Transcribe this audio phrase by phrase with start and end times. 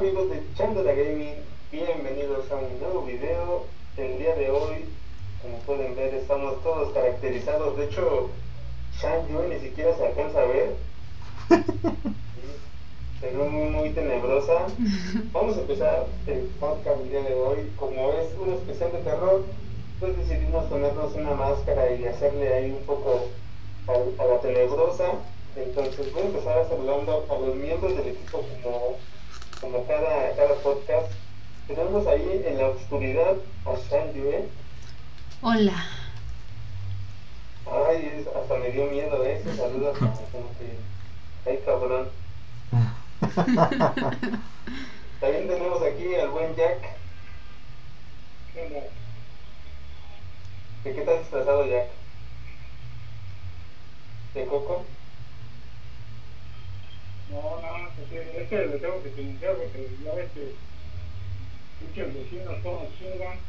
[0.00, 1.34] amigos de Chandela Gaming,
[1.70, 3.66] bienvenidos a un nuevo video.
[3.98, 4.86] El día de hoy,
[5.42, 7.76] como pueden ver, estamos todos caracterizados.
[7.76, 8.30] De hecho,
[8.98, 10.74] Shan Yue ni siquiera se alcanza a ver.
[13.20, 14.68] Se muy, muy tenebrosa.
[15.32, 17.70] Vamos a empezar el podcast el día de hoy.
[17.76, 19.44] Como es un especial de terror,
[20.00, 23.26] pues decidimos ponernos una máscara y hacerle ahí un poco
[23.86, 25.10] a, a la tenebrosa.
[25.56, 28.96] Entonces voy a empezar saludando a los miembros del equipo como,
[29.60, 31.12] como cada, cada podcast.
[31.66, 34.48] Tenemos ahí en la oscuridad a Shan Yue.
[35.42, 35.84] Hola.
[37.86, 39.38] Ay, es- hasta me dio miedo ¿eh?
[39.40, 40.76] ese saludo, como como que,
[41.50, 42.08] ay cabrón.
[45.20, 46.78] También tenemos aquí al buen Jack.
[50.84, 51.88] ¿De qué estás disfrazado, Jack?
[54.34, 54.84] ¿De Coco?
[57.30, 60.58] No, no, es que- es que le tengo que silenciar porque ya ves que
[61.80, 63.44] muchos vecinos todos chingan.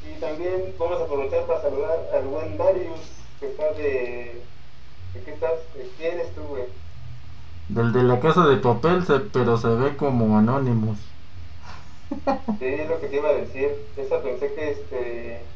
[0.00, 3.00] Y también vamos a aprovechar para saludar al buen Darius,
[3.38, 4.48] que está de...
[5.12, 5.72] ¿De qué estás?
[5.74, 6.64] ¿De quién eres tú, güey?
[7.68, 11.16] Del de la casa de papel, se- pero se ve como Anonymous.
[12.58, 13.92] Sí, es lo que te iba a decir.
[13.96, 15.54] Esa pensé que este...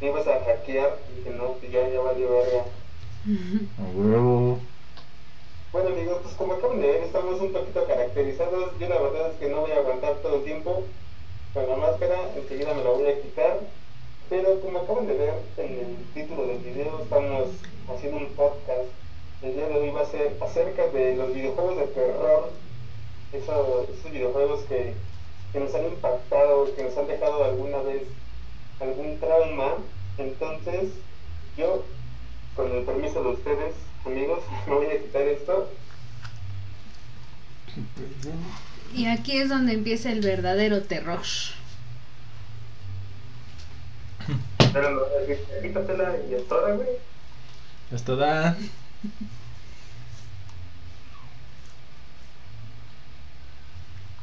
[0.00, 2.79] Me ibas a hackear y dije, no, pues ya, ya valió verga.
[3.78, 4.56] A.
[5.72, 8.78] Bueno amigos, pues como acaban de ver, estamos un poquito caracterizados.
[8.78, 10.82] Yo la verdad es que no voy a aguantar todo el tiempo
[11.54, 13.60] con la máscara, enseguida me la voy a quitar.
[14.28, 17.48] Pero como acaban de ver en el título del video, estamos
[17.88, 18.88] haciendo un podcast.
[19.42, 22.50] El día de hoy va a ser acerca de los videojuegos de terror.
[23.32, 24.94] Eso- esos videojuegos que,
[25.52, 28.02] que nos han impactado, que nos han dejado alguna vez
[28.80, 29.76] algún trauma.
[30.18, 30.90] Entonces,
[31.56, 31.82] yo,
[32.56, 35.70] con el permiso de ustedes, amigos, me voy a quitar esto.
[38.94, 41.22] Y aquí es donde empieza el verdadero terror.
[44.72, 45.00] Pero no,
[45.62, 46.88] quítatela y estora, güey.
[47.92, 48.56] Esto da.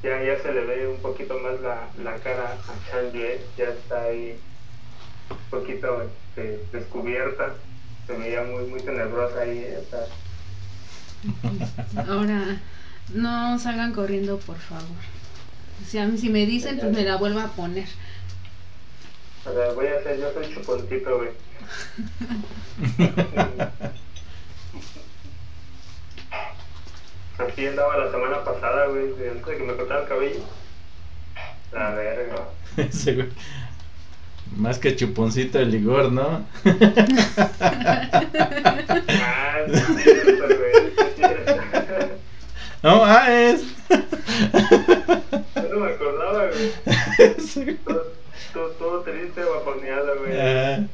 [0.04, 3.66] Ya, ya se le ve un poquito más la, la cara a Chan Yue, ya
[3.66, 4.40] está ahí
[5.30, 7.56] un poquito este, descubierta.
[8.08, 9.58] Se veía muy, muy tenebrosa ahí.
[9.60, 9.80] ¿eh?
[9.82, 10.08] Está-
[12.12, 12.60] Ahora,
[13.14, 14.86] no salgan corriendo, por favor.
[15.86, 17.88] Si, a mí- si me dicen, pues me la vuelvo a poner.
[19.46, 21.30] O sea, voy a hacer, yo soy chuponcito, güey.
[27.38, 30.40] Así andaba la semana pasada, güey, antes de que me cortara el cabello.
[31.72, 32.48] La verga.
[32.78, 33.30] Ese güey.
[34.56, 36.46] Más que chuponcito el Igor, ¿no?
[39.10, 39.58] Ah.
[42.84, 43.64] No, ah, es.
[43.90, 46.72] No me acordaba, güey.
[47.84, 48.04] Todo,
[48.54, 50.40] todo, todo triste, bajoneado, güey.
[50.40, 50.86] Ah,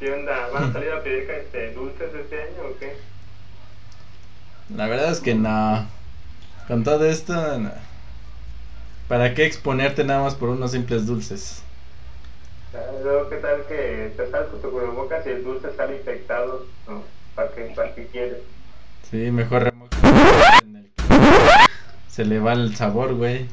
[0.00, 0.48] ¿Qué onda?
[0.52, 2.96] ¿Van a salir a pedir este, dulces este año o qué?
[4.74, 5.86] la verdad es que no.
[6.66, 7.70] Con todo esto, no.
[9.08, 11.62] ¿Para qué exponerte nada más por unos simples dulces?
[13.02, 16.66] Luego, ¿qué tal que te sales con tu cubrebocas y el dulce sale infectado?
[16.88, 17.02] No,
[17.34, 18.38] ¿para qué, para qué quieres?
[19.10, 19.96] Sí, mejor remoja
[20.62, 20.90] el
[22.08, 23.46] se le va el sabor, güey.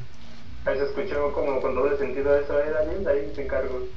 [0.64, 3.08] Ahí se escuchó como con doble sentido eso, ¿eh, Daniel?
[3.08, 3.88] Ahí te encargo.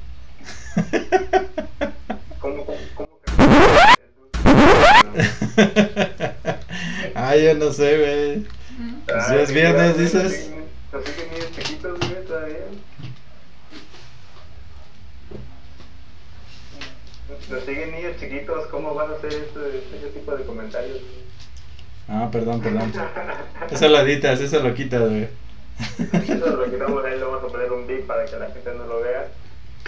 [2.40, 3.30] ¿Cómo, cómo, cómo que
[4.02, 4.40] el dulce?
[7.14, 8.46] ah, yo no sé, güey.
[9.28, 10.50] Si es sí, viernes, dices.
[10.92, 12.56] Así, que niños chiquitos, güey, todavía.
[17.50, 21.00] Nos siguen niños chiquitos, ¿cómo van a hacer este, ese tipo de comentarios?
[22.08, 22.92] Ah, perdón, perdón.
[23.70, 25.28] Eso lo editas, eso lo quitas, güey.
[25.98, 28.86] Eso lo quitamos ahí, lo vamos a poner un beat para que la gente no
[28.86, 29.28] lo vea.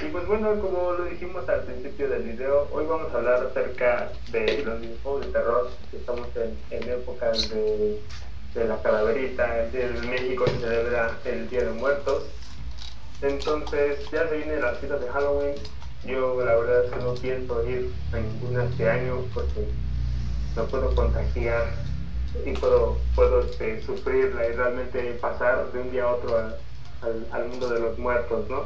[0.05, 4.11] Y pues bueno, como lo dijimos al principio del video, hoy vamos a hablar acerca
[4.31, 5.71] de los videojuegos de terror.
[5.93, 8.01] Estamos en, en épocas de,
[8.55, 12.25] de la calaverita, en México se celebra el Día de Muertos.
[13.21, 15.55] Entonces ya se vienen las fiestas de Halloween.
[16.05, 19.69] Yo la verdad es que no pienso ir a ninguna este año porque
[20.57, 21.73] no puedo contagiar
[22.45, 27.49] y puedo, puedo este, sufrirla y realmente pasar de un día a otro al, al
[27.49, 28.65] mundo de los muertos, ¿no?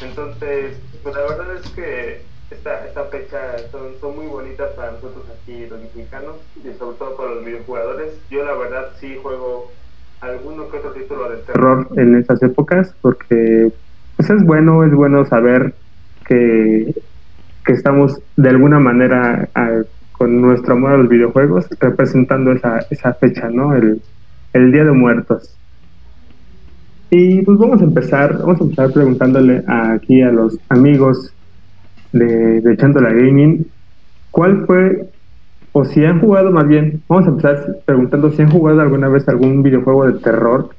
[0.00, 5.24] Entonces, pues la verdad es que esta, esta fecha son, son muy bonitas para nosotros
[5.42, 8.14] aquí los mexicanos y sobre todo para los videojugadores.
[8.30, 9.70] Yo la verdad sí juego
[10.20, 13.72] alguno que otro título de terror en estas épocas porque
[14.16, 15.74] pues es bueno, es bueno saber
[16.26, 16.94] que,
[17.64, 19.48] que estamos de alguna manera
[20.12, 23.74] con nuestro amor a los videojuegos, representando esa, esa fecha, ¿no?
[23.74, 24.00] El,
[24.52, 25.56] el Día de Muertos.
[27.10, 31.32] Y pues vamos a empezar, vamos a empezar preguntándole aquí a los amigos
[32.14, 33.66] de, de Echando la Gaming,
[34.30, 35.08] ¿cuál fue,
[35.72, 39.28] o si han jugado más bien, vamos a empezar preguntando si han jugado alguna vez
[39.28, 40.70] algún videojuego de terror?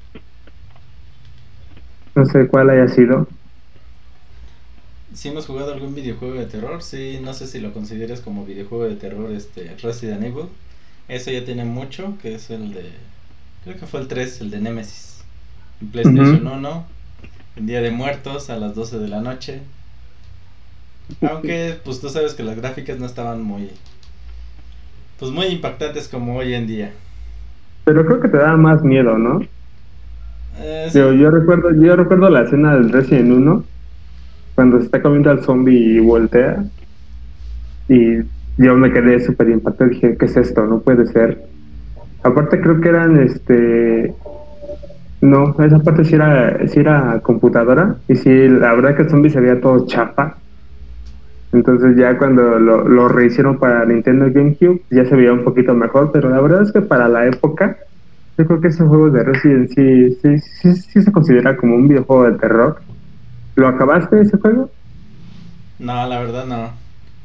[2.16, 3.28] No sé cuál haya sido.
[5.14, 8.86] Si hemos jugado algún videojuego de terror, sí, no sé si lo consideras como videojuego
[8.86, 10.46] de terror este Resident Evil.
[11.08, 12.90] Eso ya tiene mucho, que es el de
[13.64, 15.24] creo que fue el 3, el de Nemesis.
[15.82, 16.86] En PlayStation 1,
[17.58, 19.62] en Día de Muertos a las 12 de la noche.
[21.22, 23.70] Aunque pues tú sabes que las gráficas no estaban muy
[25.20, 26.92] pues muy impactantes como hoy en día.
[27.86, 29.40] Pero creo que te da más miedo, ¿no?
[30.60, 31.00] Eh, sí.
[31.00, 33.66] Yo, yo recuerdo, yo recuerdo la escena del Resident 1
[34.56, 36.66] cuando se está comiendo al zombie y voltea.
[37.88, 38.18] Y
[38.58, 39.90] yo me quedé súper impactado.
[39.90, 40.66] Dije, ¿qué es esto?
[40.66, 41.46] No puede ser.
[42.24, 44.16] Aparte creo que eran este
[45.22, 49.32] no, esa parte sí era, sí era computadora y sí, la verdad que el zombie
[49.32, 50.38] se veía todo chapa.
[51.56, 56.12] Entonces ya cuando lo, lo rehicieron para Nintendo GameCube ya se veía un poquito mejor,
[56.14, 57.78] pero la verdad es que para la época
[58.38, 61.88] yo creo que ese juego de Resident sí, sí, sí, sí se considera como un
[61.88, 62.84] videojuego de terror.
[63.56, 64.72] ¿Lo acabaste ese juego?
[65.80, 66.74] No, la verdad no.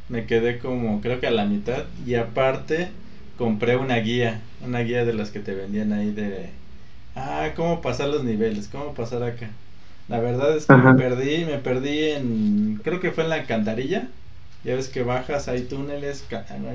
[0.09, 2.91] Me quedé como creo que a la mitad y aparte
[3.39, 6.51] compré una guía, una guía de las que te vendían ahí de
[7.17, 9.51] ah, cómo pasar los niveles, cómo pasar acá.
[10.09, 10.93] La verdad es que Ajá.
[10.93, 14.09] me perdí, me perdí en creo que fue en la alcantarilla.
[14.63, 16.27] Ya ves que bajas, hay túneles,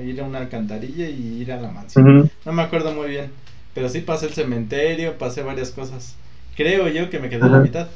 [0.04, 2.16] ir a una alcantarilla y ir a la mansión.
[2.44, 3.32] No me acuerdo muy bien,
[3.74, 6.18] pero sí pasé el cementerio, pasé varias cosas.
[6.56, 7.90] Creo yo que me quedé a la mitad.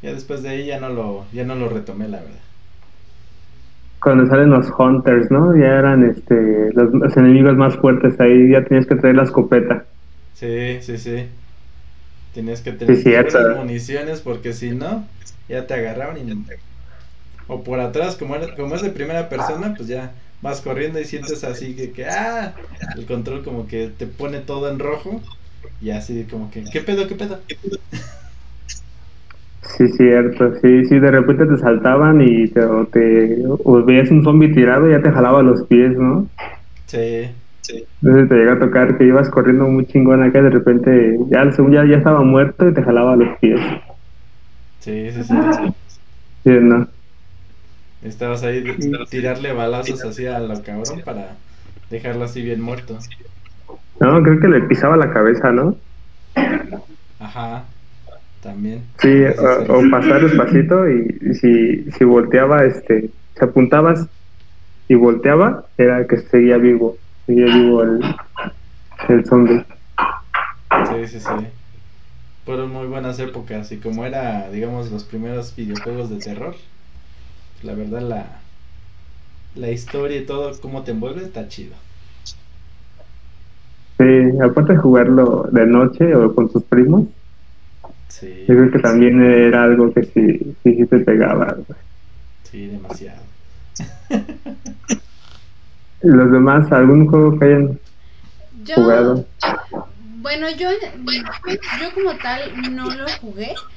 [0.00, 2.42] Ya después de ahí ya no lo ya no lo retomé, la verdad.
[4.00, 5.54] Cuando salen los Hunters, ¿no?
[5.54, 9.86] Ya eran este los, los enemigos más fuertes ahí, ya tenías que traer la escopeta.
[10.32, 11.30] Sí, sí, sí.
[12.32, 13.04] Tenías que tener Sí,
[13.48, 15.10] municiones porque si no,
[15.48, 16.24] ya te agarraban y
[17.46, 21.04] o por atrás, como, era- como es de primera persona, pues ya vas corriendo y
[21.04, 22.60] sientes así que, que ah,
[22.92, 25.28] el control como que te pone todo en rojo
[25.80, 27.44] y así como que, ¿qué pedo, qué pedo?
[29.62, 34.22] Sí, cierto, sí, sí, de repente te saltaban y te, o te o veías un
[34.22, 36.30] zombie tirado y ya te jalaba los pies, ¿no?
[36.86, 37.36] Sí,
[38.00, 41.42] Entonces te llega a tocar que ibas corriendo muy chingón acá y de repente ya
[41.42, 43.60] el segundo ya, ya estaba muerto y te jalaba los pies.
[44.80, 45.56] sí, sí, sí.
[46.44, 46.86] Sí, ¿no?
[48.06, 48.74] Estabas ahí de
[49.10, 51.36] tirarle balazos así a lo cabrón para
[51.90, 52.98] dejarlo así bien muerto.
[54.00, 55.80] No, creo que le pisaba la cabeza, ¿no?
[57.18, 57.66] Ajá,
[58.40, 58.92] también.
[58.98, 64.08] Sí, o, o pasar despacito y, y si, si volteaba, este, si apuntabas
[64.88, 68.00] y volteaba, era que seguía vivo, seguía vivo el,
[69.08, 69.64] el zombie.
[70.88, 71.28] Sí, sí, sí.
[72.44, 76.56] Fueron muy buenas épocas y como era, digamos, los primeros videojuegos de terror,
[77.62, 78.42] la verdad la,
[79.54, 81.76] la historia y todo, cómo te envuelve, está chido.
[83.98, 84.06] Sí,
[84.42, 87.08] aparte de jugarlo de noche o con tus primos,
[88.08, 91.56] Sí, yo creo que también era algo que sí, sí, sí te pegaba.
[92.44, 93.26] sí, demasiado.
[96.00, 97.80] Y los demás, algún juego que hayan
[98.64, 99.28] Yo, jugado.
[100.22, 100.68] bueno, yo,
[101.72, 103.68] yo como tal no lo jugué.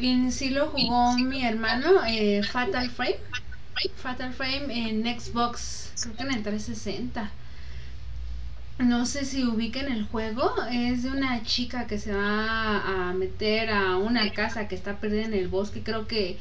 [0.00, 3.16] Mm, Sí lo jugó mi hermano, eh, Fatal Frame.
[3.96, 7.30] Fatal Frame en Xbox, creo que en el 360.
[8.78, 10.52] No sé si ubiquen el juego.
[10.70, 15.24] Es de una chica que se va a meter a una casa que está perdida
[15.24, 15.82] en el bosque.
[15.82, 16.38] Creo que,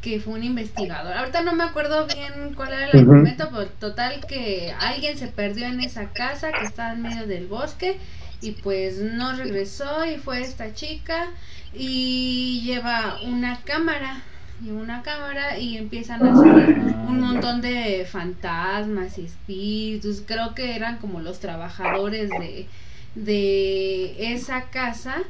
[0.00, 1.12] que fue un investigador.
[1.16, 5.66] Ahorita no me acuerdo bien cuál era el argumento, pero total que alguien se perdió
[5.66, 7.98] en esa casa que está en medio del bosque
[8.40, 11.28] y pues no regresó y fue esta chica
[11.72, 14.22] y lleva una cámara.
[14.60, 20.22] Lleva una cámara y empiezan a salir un montón de fantasmas y espíritus.
[20.26, 22.68] Creo que eran como los trabajadores de,
[23.14, 25.22] de esa casa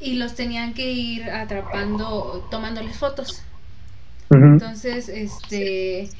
[0.00, 3.42] y los tenían que ir atrapando, tomándoles fotos.
[4.38, 6.10] Entonces, este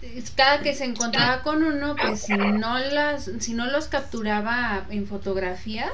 [0.00, 4.86] es- cada que se encontraba con uno, pues si no las, si no los capturaba
[4.90, 5.90] en fotografía,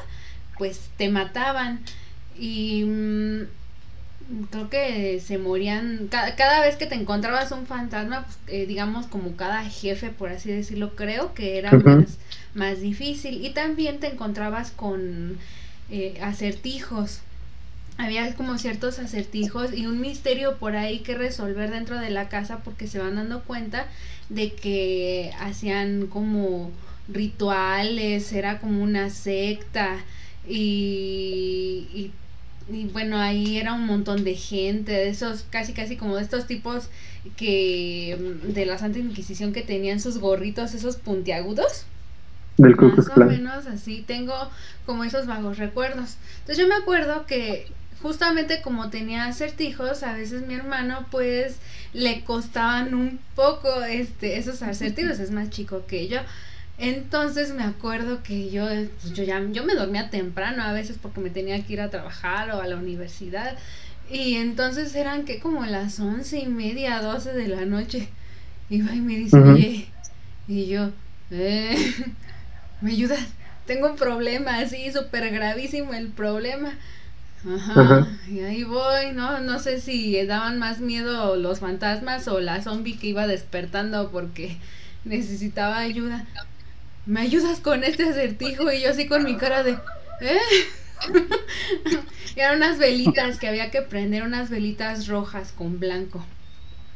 [0.56, 1.84] pues te mataban.
[2.38, 3.42] Y mm,
[4.50, 6.08] creo que se morían.
[6.08, 10.30] Cada, cada vez que te encontrabas un fantasma, pues, eh, digamos como cada jefe, por
[10.30, 12.18] así decirlo, creo que era más,
[12.54, 13.44] más difícil.
[13.44, 15.38] Y también te encontrabas con
[15.90, 17.20] eh, acertijos.
[17.98, 22.58] había como ciertos acertijos y un misterio por ahí que resolver dentro de la casa
[22.64, 23.86] porque se van dando cuenta
[24.28, 26.70] de que hacían como
[27.08, 29.98] rituales, era como una secta
[30.48, 32.12] y, y,
[32.92, 36.88] bueno, ahí era un montón de gente, de esos casi casi como de estos tipos
[37.36, 41.86] que de la Santa Inquisición que tenían sus gorritos esos puntiagudos.
[42.58, 44.34] Del Más o menos así, tengo
[44.84, 46.16] como esos vagos recuerdos.
[46.40, 47.66] Entonces yo me acuerdo que
[48.02, 51.56] justamente como tenía acertijos, a veces mi hermano pues
[51.92, 56.20] le costaban un poco este esos acertijos, es más chico que yo.
[56.78, 58.66] Entonces me acuerdo que yo,
[59.00, 61.90] pues, yo ya yo me dormía temprano a veces porque me tenía que ir a
[61.90, 63.56] trabajar o a la universidad.
[64.10, 68.08] Y entonces eran que como las once y media, doce de la noche.
[68.70, 69.88] Iba y me dice, oye,
[70.48, 70.90] y yo,
[71.30, 71.76] eh,
[72.80, 73.20] ¿me ayudas?
[73.66, 76.72] Tengo un problema así, súper gravísimo el problema.
[77.44, 79.40] Ajá, y ahí voy, ¿no?
[79.40, 84.56] No sé si daban más miedo los fantasmas o la zombie que iba despertando porque
[85.04, 86.24] necesitaba ayuda.
[87.06, 88.70] ¿Me ayudas con este acertijo?
[88.70, 89.72] Y yo así con mi cara de,
[90.20, 90.38] ¿eh?
[92.36, 96.24] y eran unas velitas que había que prender, unas velitas rojas con blanco.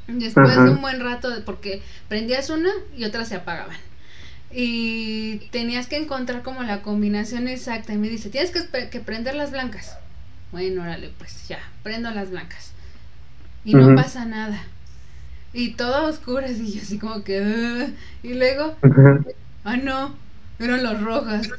[0.06, 3.76] Después de un buen rato, porque prendías una y otras se apagaban.
[4.52, 7.92] Y tenías que encontrar como la combinación exacta.
[7.92, 9.98] Y me dice, tienes que, que prender las blancas.
[10.52, 12.72] Bueno, órale, pues ya, prendo las blancas.
[13.64, 14.62] Y no pasa nada.
[15.52, 17.90] Y todo oscuras y yo así como que...
[18.22, 18.76] y luego...
[19.66, 20.14] Ah, no,
[20.60, 21.50] eran las rojas.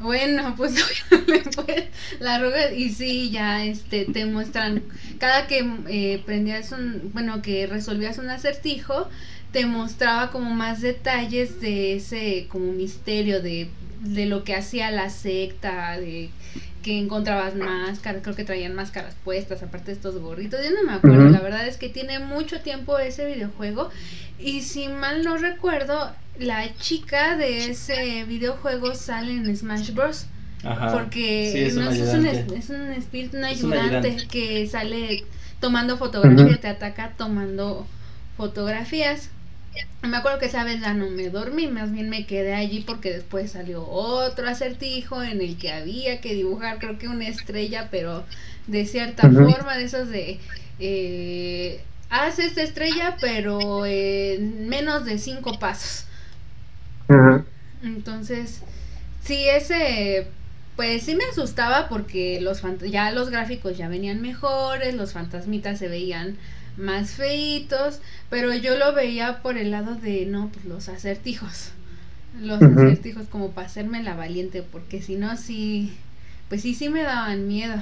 [0.00, 0.82] Bueno, pues,
[1.56, 1.84] pues
[2.18, 4.82] la roja y sí, ya este te muestran
[5.18, 9.10] cada que eh, prendías un, bueno, que resolvías un acertijo,
[9.52, 13.68] te mostraba como más detalles de ese como misterio de,
[14.00, 16.30] de lo que hacía la secta, de
[16.82, 20.92] que encontrabas máscaras, creo que traían máscaras puestas, aparte de estos gorritos, yo no me
[20.92, 23.90] acuerdo, la verdad es que tiene mucho tiempo ese videojuego
[24.38, 30.26] y si mal no recuerdo, la chica de ese videojuego sale en Smash Bros.
[30.92, 35.24] Porque es, un, es, un, espíritu, un ayudante, que sale
[35.60, 37.86] tomando fotografías, te ataca tomando
[38.38, 39.28] fotografías.
[40.02, 43.12] Me acuerdo que esa vez ya no me dormí, más bien me quedé allí porque
[43.12, 48.24] después salió otro acertijo en el que había que dibujar, creo que una estrella, pero
[48.66, 50.38] de cierta forma, de esos de...
[50.78, 51.80] Eh,
[52.10, 56.06] haz esta estrella, pero en menos de cinco pasos.
[57.82, 58.60] Entonces,
[59.22, 60.26] sí, ese,
[60.76, 65.88] pues sí me asustaba porque los ya los gráficos ya venían mejores, los fantasmitas se
[65.88, 66.36] veían
[66.76, 71.70] más feitos, pero yo lo veía por el lado de, no, pues los acertijos.
[72.40, 75.96] Los acertijos como para hacerme la valiente, porque si no, sí,
[76.48, 77.76] pues sí, sí me daban miedo.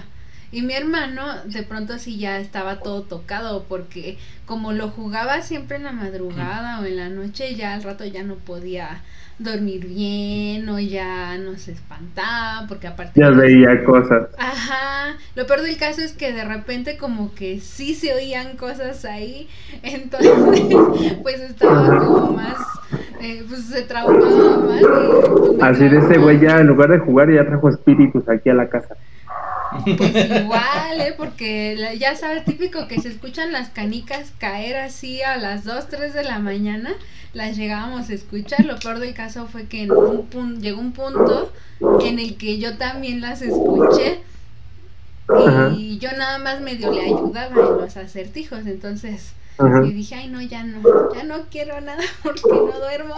[0.52, 5.78] Y mi hermano de pronto sí ya estaba todo tocado porque como lo jugaba siempre
[5.78, 9.00] en la madrugada o en la noche, ya al rato ya no podía
[9.38, 14.28] dormir bien o ya no se espantaba porque aparte ya veía cosas.
[14.38, 15.16] Ajá.
[15.34, 19.48] Lo peor del caso es que de repente como que sí se oían cosas ahí
[19.82, 20.32] entonces
[21.22, 22.58] pues estaba como más
[23.20, 27.32] eh, pues se traumaba más pues, así de ese güey ya en lugar de jugar
[27.32, 28.96] ya trajo espíritus aquí a la casa
[29.96, 31.14] pues igual, ¿eh?
[31.16, 36.14] Porque ya sabes, típico que se escuchan las canicas caer así a las 2, 3
[36.14, 36.90] de la mañana,
[37.32, 38.64] las llegábamos a escuchar.
[38.64, 41.52] Lo peor del caso fue que en un punto, llegó un punto
[42.04, 44.20] en el que yo también las escuché
[45.74, 49.32] y yo nada más medio le ayudaba en los acertijos, entonces...
[49.84, 50.82] Y dije, ay no, ya no,
[51.14, 53.14] ya no quiero nada porque no duermo.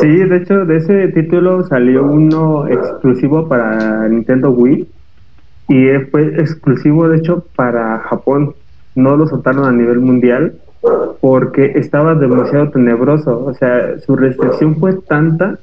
[0.00, 4.88] Sí, de hecho, de ese título salió uno exclusivo para Nintendo Wii
[5.68, 8.54] y fue exclusivo, de hecho, para Japón.
[8.94, 10.54] No lo soltaron a nivel mundial
[11.20, 13.44] porque estaba demasiado tenebroso.
[13.44, 15.58] O sea, su restricción fue tanta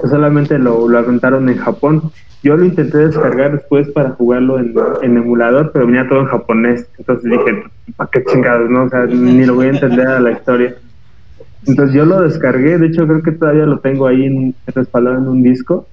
[0.00, 2.10] que solamente lo, lo aventaron en Japón.
[2.42, 6.88] Yo lo intenté descargar después para jugarlo en, emulador, pero venía todo en japonés.
[6.98, 7.64] Entonces dije,
[7.96, 8.70] ¿para qué chingados?
[8.70, 8.84] No?
[8.84, 10.74] O sea, ni lo voy a entender a la historia.
[11.66, 15.28] Entonces yo lo descargué, de hecho creo que todavía lo tengo ahí en, respaldado en
[15.28, 15.86] un disco,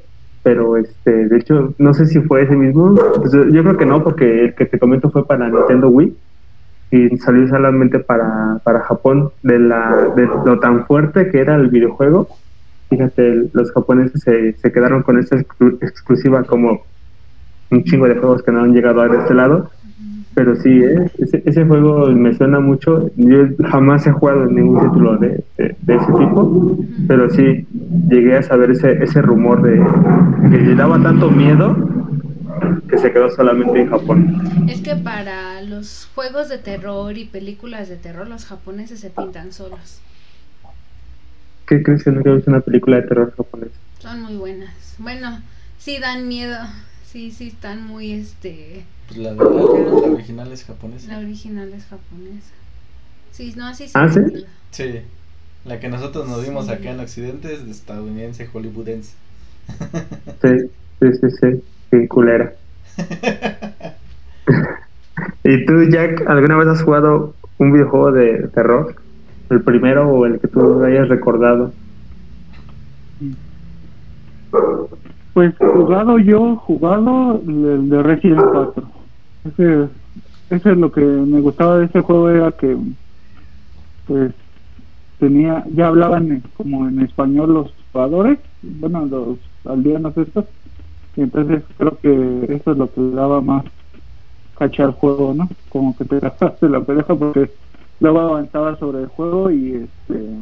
[0.44, 4.04] pero este, de hecho no sé si fue ese mismo, pues, yo creo que no,
[4.04, 6.16] porque el que te comento fue para Nintendo Wii
[6.92, 11.68] y salió solamente para, para Japón, de, la, de lo tan fuerte que era el
[11.68, 12.30] videojuego,
[12.90, 16.84] fíjate, los japoneses se, se quedaron con esta exclusiva como
[17.70, 19.70] un chingo de juegos que no han llegado a este lado
[20.38, 21.10] pero sí, ¿eh?
[21.18, 23.10] ese, ese, juego me suena mucho.
[23.16, 26.78] Yo jamás he jugado en ningún título de, de, ese tipo,
[27.08, 27.66] pero sí
[28.08, 29.84] llegué a saber ese, ese rumor de
[30.52, 31.76] que le daba tanto miedo
[32.88, 34.68] que se quedó solamente en Japón.
[34.70, 39.52] Es que para los juegos de terror y películas de terror, los japoneses se pintan
[39.52, 40.02] solos.
[41.66, 43.74] ¿Qué crees que nunca visto una película de terror japonesa?
[43.98, 44.98] Son muy buenas.
[45.00, 45.42] Bueno,
[45.80, 46.60] sí dan miedo.
[47.06, 48.86] Sí, sí, están muy, este...
[49.08, 51.12] Pues la de la, la original es japonesa.
[51.14, 52.54] La original es japonesa.
[53.32, 53.94] Sí, no, sí, sí.
[53.96, 54.20] ¿Ah, sí?
[54.72, 55.02] Sí.
[55.66, 56.72] La que nosotros nos vimos Sí.
[56.72, 59.14] acá en Occidente es de estadounidense, hollywoodense.
[60.42, 60.50] Sí,
[61.02, 62.54] sí, sí, sí, sí, culera.
[65.44, 68.96] ¿Y tú, Jack, alguna vez has jugado un videojuego de terror?
[69.50, 71.74] ¿El primero o el que tú hayas recordado?
[75.34, 78.97] Pues jugado yo, jugado el de Resident 4.
[79.48, 79.90] Ese,
[80.50, 82.78] ese es lo que me gustaba de ese juego era que
[84.06, 84.34] pues
[85.20, 90.46] tenía, ya hablaban como en español los jugadores, bueno los aldeanos estos,
[91.16, 93.66] y entonces creo que eso es lo que daba más
[94.56, 95.50] cacha al juego, ¿no?
[95.70, 97.52] Como que te gastaste la pelea porque
[98.00, 100.38] luego avanzabas sobre el juego y este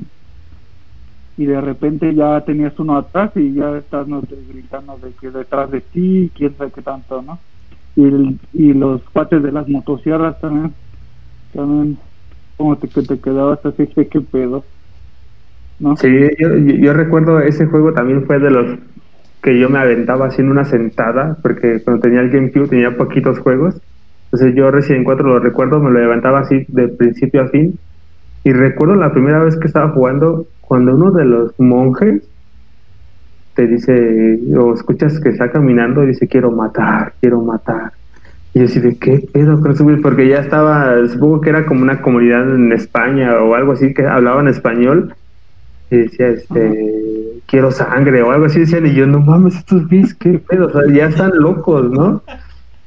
[1.37, 5.69] y de repente ya tenías uno atrás y ya estás no gritando de que detrás
[5.69, 7.41] de ti, quién sabe qué tanto, ¿no?
[7.95, 10.73] Y, y los cuates de las motosierras también,
[11.53, 11.97] también
[12.57, 14.65] como te, que te quedabas así, que qué pedo,
[15.79, 15.95] ¿no?
[15.97, 16.09] Sí,
[16.39, 18.79] yo, yo, recuerdo ese juego también fue de los
[19.41, 23.79] que yo me aventaba haciendo una sentada, porque cuando tenía el GameCube tenía poquitos juegos.
[24.25, 27.77] Entonces yo Resident 4 lo recuerdo, me lo levantaba así de principio a fin.
[28.43, 32.27] Y recuerdo la primera vez que estaba jugando, cuando uno de los monjes
[33.55, 37.93] te dice, o escuchas que está caminando y dice, quiero matar, quiero matar.
[38.53, 40.01] Y yo así de, ¿qué pedo con?
[40.01, 44.05] Porque ya estaba, supongo que era como una comunidad en España o algo así que
[44.05, 45.13] hablaban español
[45.89, 50.13] y decía, este, quiero sangre o algo así decían, y yo, no mames, estos bis,
[50.15, 52.23] qué pedo, o sea, ya están locos, ¿no?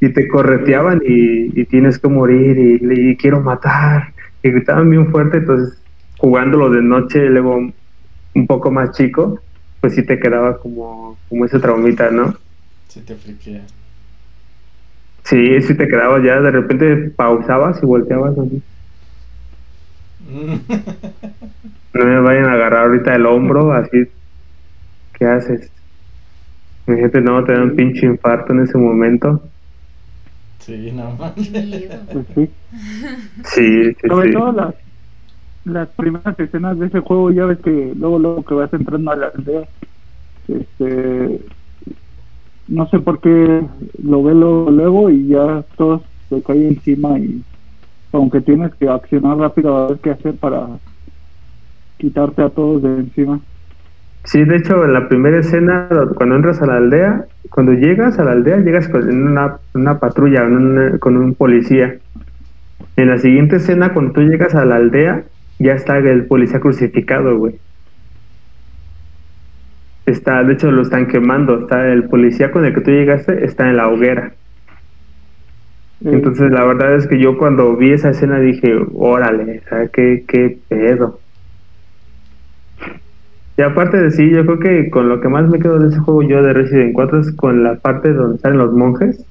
[0.00, 5.10] Y te correteaban y, y tienes que morir y, y quiero matar, y gritaban bien
[5.10, 5.82] fuerte, entonces
[6.18, 7.56] jugándolo de noche, luego
[8.34, 9.40] un poco más chico,
[9.80, 12.34] pues sí te quedaba como, como ese traumita, ¿no?
[12.88, 13.66] Sí te friquea.
[15.24, 18.62] Sí, sí te quedaba ya, de repente pausabas y volteabas así.
[21.92, 23.98] No me vayan a agarrar ahorita el hombro, así.
[25.12, 25.70] ¿Qué haces?
[26.88, 29.52] Imagínate, no, te da un pinche infarto en ese momento.
[30.58, 31.16] sí, no.
[32.10, 32.54] Pues sí.
[33.44, 34.32] Sí, sí, Sobre sí.
[34.32, 34.74] todo las,
[35.64, 39.16] las primeras escenas de ese juego, ya ves que luego, luego que vas entrando a
[39.16, 39.68] la aldea,
[40.48, 41.40] este,
[42.66, 43.68] no sé por qué
[44.02, 47.44] lo ve luego, luego y ya todos te caen encima y
[48.12, 50.80] aunque tienes que accionar rápido a ver qué hacer para
[51.98, 53.44] quitarte a todos de encima.
[54.24, 58.24] Sí, de hecho, en la primera escena, cuando entras a la aldea, cuando llegas a
[58.24, 62.00] la aldea, llegas con una, una patrulla, en una- con un policía.
[62.96, 65.26] En la siguiente escena, cuando tú llegas a la aldea,
[65.58, 67.60] ya está el policía crucificado, güey.
[70.06, 71.60] Está, de hecho, lo están quemando.
[71.60, 74.34] Está el policía con el que tú llegaste, está en la hoguera.
[76.04, 80.24] Eh, Entonces, la verdad es que yo cuando vi esa escena dije, órale, ¿sabes qué,
[80.26, 81.20] qué pedo?
[83.58, 85.98] Y aparte de sí, yo creo que con lo que más me quedo de ese
[85.98, 89.24] juego yo de Resident 4 es con la parte donde salen los monjes.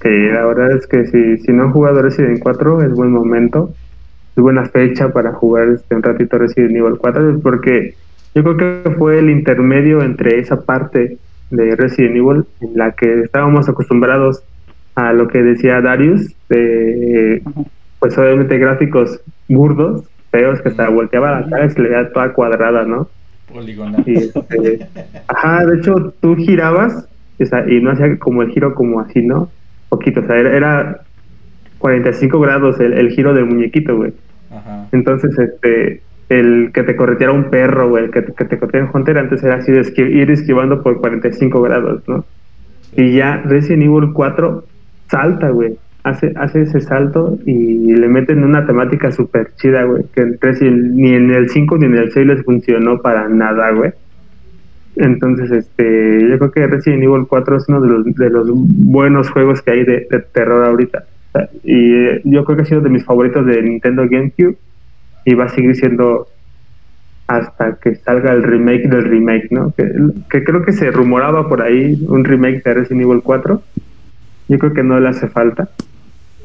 [0.00, 3.74] Que la verdad es que si, si no han jugado Resident 4 es buen momento,
[4.40, 7.94] buena fecha para jugar este, un ratito Resident Evil 4, porque
[8.34, 11.18] yo creo que fue el intermedio entre esa parte
[11.50, 14.42] de Resident Evil en la que estábamos acostumbrados
[14.94, 17.42] a lo que decía Darius, de
[17.98, 22.32] pues obviamente gráficos burdos, feos, que hasta volteaba la cara y se le veía toda
[22.32, 23.08] cuadrada, ¿no?
[23.52, 24.02] Poligonal.
[24.06, 24.86] Y, este,
[25.28, 27.08] ajá, de hecho tú girabas
[27.40, 29.50] o sea, y no hacía como el giro como así, ¿no?
[29.88, 31.00] Poquito, o sea, era, era
[31.78, 34.12] 45 grados el, el giro del muñequito, güey.
[34.50, 34.86] Ajá.
[34.92, 38.92] Entonces, este, el que te correteara un perro, güey, el que, que te correteara un
[38.96, 42.24] hunter, antes era así de esqui- ir esquivando por 45 grados, ¿no?
[42.96, 44.64] Y ya Resident Evil 4
[45.10, 45.76] salta, güey.
[46.04, 50.04] Hace, hace ese salto y le meten una temática súper chida, güey.
[50.14, 53.70] Que en Resident- ni en el 5 ni en el 6 les funcionó para nada,
[53.72, 53.90] güey.
[54.96, 59.30] Entonces, este, yo creo que Resident Evil 4 es uno de los, de los buenos
[59.30, 61.04] juegos que hay de, de terror ahorita.
[61.62, 64.56] Y eh, yo creo que ha sido de mis favoritos de Nintendo GameCube
[65.24, 66.28] y va a seguir siendo
[67.26, 69.72] hasta que salga el remake del remake, ¿no?
[69.76, 69.84] Que,
[70.30, 73.62] que creo que se rumoraba por ahí un remake de Resident Evil 4.
[74.48, 75.70] Yo creo que no le hace falta.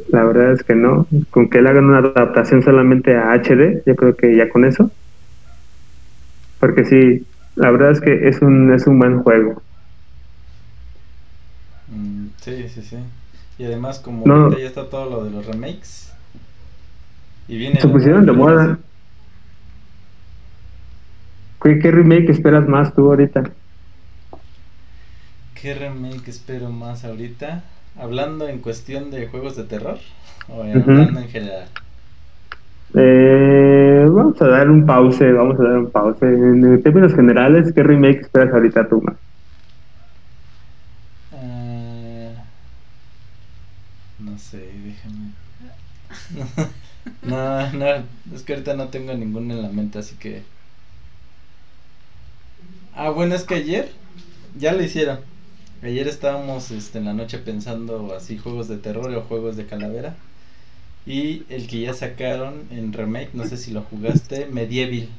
[0.10, 1.08] La verdad es que no.
[1.32, 4.92] Con que le hagan una adaptación solamente a HD, yo creo que ya con eso.
[6.60, 9.62] Porque sí, la verdad es que es un, es un buen juego.
[11.88, 12.98] Mm, Sí, sí, sí.
[13.58, 14.36] Y además, como No.
[14.36, 16.14] ahorita ya está todo lo de los remakes.
[17.48, 17.82] Y viene.
[17.82, 18.80] Se pusieron de moda.
[21.60, 23.58] ¿Qué, qué remake esperas más tú ahorita?
[25.56, 27.64] ¿Qué remake espero más ahorita?
[27.96, 30.00] ¿Hablando en cuestión de juegos de terror?
[30.50, 30.94] ¿O Ujú.
[30.94, 31.70] hablando en general?
[32.96, 36.22] Eh, vamos a dar un pause, vamos a dar un pause.
[36.24, 39.18] En términos generales, ¿qué remake esperas ahorita tú más?
[41.32, 42.46] Ah,
[44.34, 45.34] no sé, déjame.
[47.22, 47.86] no, no,
[48.36, 50.44] es que ahorita no tengo ninguno en la mente, así que.
[52.94, 53.92] Ah, bueno, es que ayer
[54.58, 55.20] ya lo hicieron.
[55.84, 60.16] Ayer estábamos este, en la noche pensando así juegos de terror o juegos de calavera.
[61.06, 65.10] Y el que ya sacaron en remake, no sé si lo jugaste, Medieval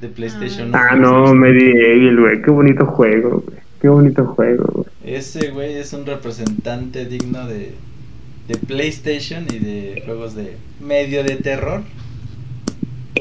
[0.00, 0.96] de PlayStation Ah, 1.
[0.96, 2.42] no, Medieval, güey.
[2.42, 3.58] Qué bonito juego, güey.
[3.80, 4.86] Qué bonito juego, güey.
[5.02, 7.74] Ese güey es un representante digno de,
[8.50, 11.82] de PlayStation y de juegos de medio de terror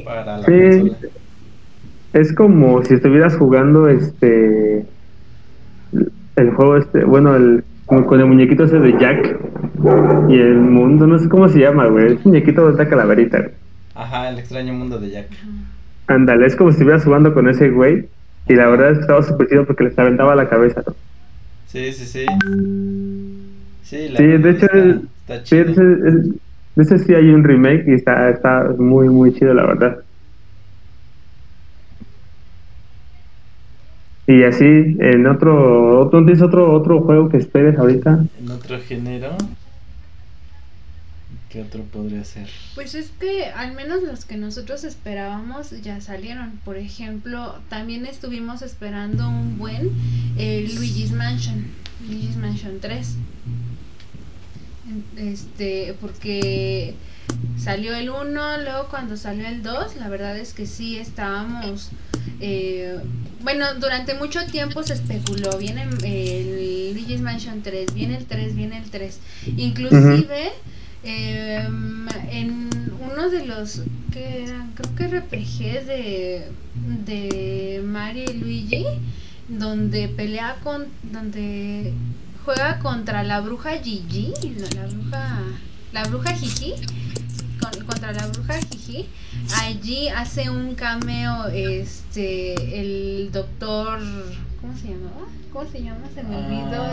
[0.04, 0.80] para la Sí.
[0.80, 0.98] consola.
[2.14, 4.86] Es como si estuvieras jugando este.
[6.36, 7.04] El juego este.
[7.04, 7.64] Bueno, el.
[7.86, 9.40] Con el muñequito ese de Jack.
[10.30, 12.14] Y el mundo, no sé cómo se llama, güey.
[12.14, 13.40] Es muñequito de esta calaverita.
[13.40, 13.52] güey.
[13.96, 15.28] Ajá, el extraño mundo de Jack.
[16.08, 18.08] Ándale, es como si estuvieras jugando con ese güey.
[18.48, 20.94] Y la verdad es que estaba súper chido porque les aventaba la cabeza, ¿no?
[21.68, 22.26] Sí, sí, sí.
[23.84, 25.66] Sí, la Sí, de hecho, está, el- está Sí, chido.
[25.66, 29.66] de ese, es- ese sí hay un remake y está, está muy, muy chido, la
[29.66, 29.98] verdad.
[34.28, 34.64] Y así,
[35.00, 38.26] en otro, otro, ¿tienes otro, otro juego que esperes ahorita?
[38.40, 39.36] En otro género,
[41.50, 42.48] ¿qué otro podría ser?
[42.76, 46.52] Pues es que al menos los que nosotros esperábamos ya salieron.
[46.64, 49.90] Por ejemplo, también estuvimos esperando un buen
[50.38, 51.66] eh, Luigi's Mansion,
[52.08, 53.18] Luigi's Mansion 3.
[55.18, 56.96] Este, porque
[57.58, 61.92] salió el 1, luego cuando salió el 2, la verdad es que sí estábamos
[62.40, 63.00] eh,
[63.42, 68.78] bueno, durante mucho tiempo se especuló, viene el Luigi's Mansion 3, viene el 3, viene
[68.78, 69.20] el 3.
[69.58, 70.52] Inclusive
[71.04, 76.48] em, en uno de los que eran, creo que RPGs de,
[77.06, 78.86] de Mario y Luigi,
[79.48, 81.94] donde pelea con, donde
[82.46, 85.38] juega contra la bruja Gigi, la, la bruja,
[85.94, 86.74] la bruja Gigi,
[87.62, 89.08] con- contra la bruja Gigi,
[89.62, 94.00] allí hace un cameo este el doctor
[94.62, 95.28] ¿cómo se llamaba?
[95.54, 96.06] ¿Cómo se llama?
[96.14, 96.86] Se me olvidó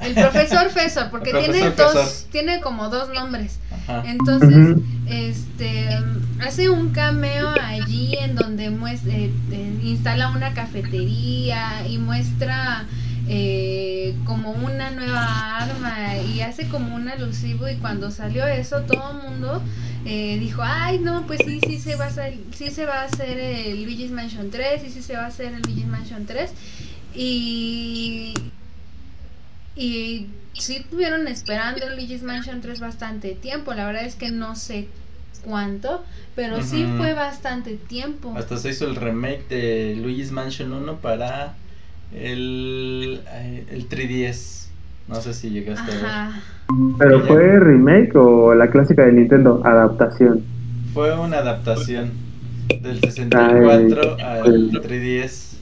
[0.00, 2.30] el, el profesor Fesor, porque tiene dos, Fesor.
[2.32, 3.58] tiene como dos nombres.
[3.88, 4.02] ajá.
[4.06, 5.88] Entonces, este
[6.40, 12.86] hace un cameo allí en donde muestra, eh, eh, instala una cafetería y muestra
[13.32, 19.12] eh, como una nueva arma y hace como un alusivo y cuando salió eso todo
[19.12, 19.62] el mundo
[20.04, 23.04] eh, dijo ay no pues sí sí se va a hacer sí se va a
[23.04, 26.50] hacer el Luigi's Mansion 3 sí sí se va a hacer el Luigi's Mansion 3
[27.14, 28.34] y
[29.76, 33.72] y sí estuvieron esperando el Luigi's Mansion 3 bastante tiempo.
[33.74, 34.88] La verdad es que no sé
[35.44, 38.34] cuánto, pero sí fue bastante tiempo.
[38.36, 41.54] Hasta se hizo el remake de Luigi's Mansion 1 para
[42.14, 44.68] el, eh, el 3DS.
[45.08, 45.94] No sé si llegaste a
[46.28, 46.40] ver.
[46.98, 49.60] ¿Pero fue remake o la clásica de Nintendo?
[49.64, 50.42] Adaptación.
[50.94, 52.12] Fue una adaptación
[52.80, 55.56] del 64 al 3DS.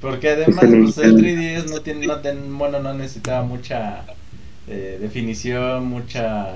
[0.00, 1.18] Porque además pues, el Nintendo.
[1.20, 4.02] 3DS no tiene, no ten- bueno, no necesitaba mucha
[4.66, 6.46] eh, definición, mucha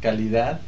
[0.00, 0.60] calidad.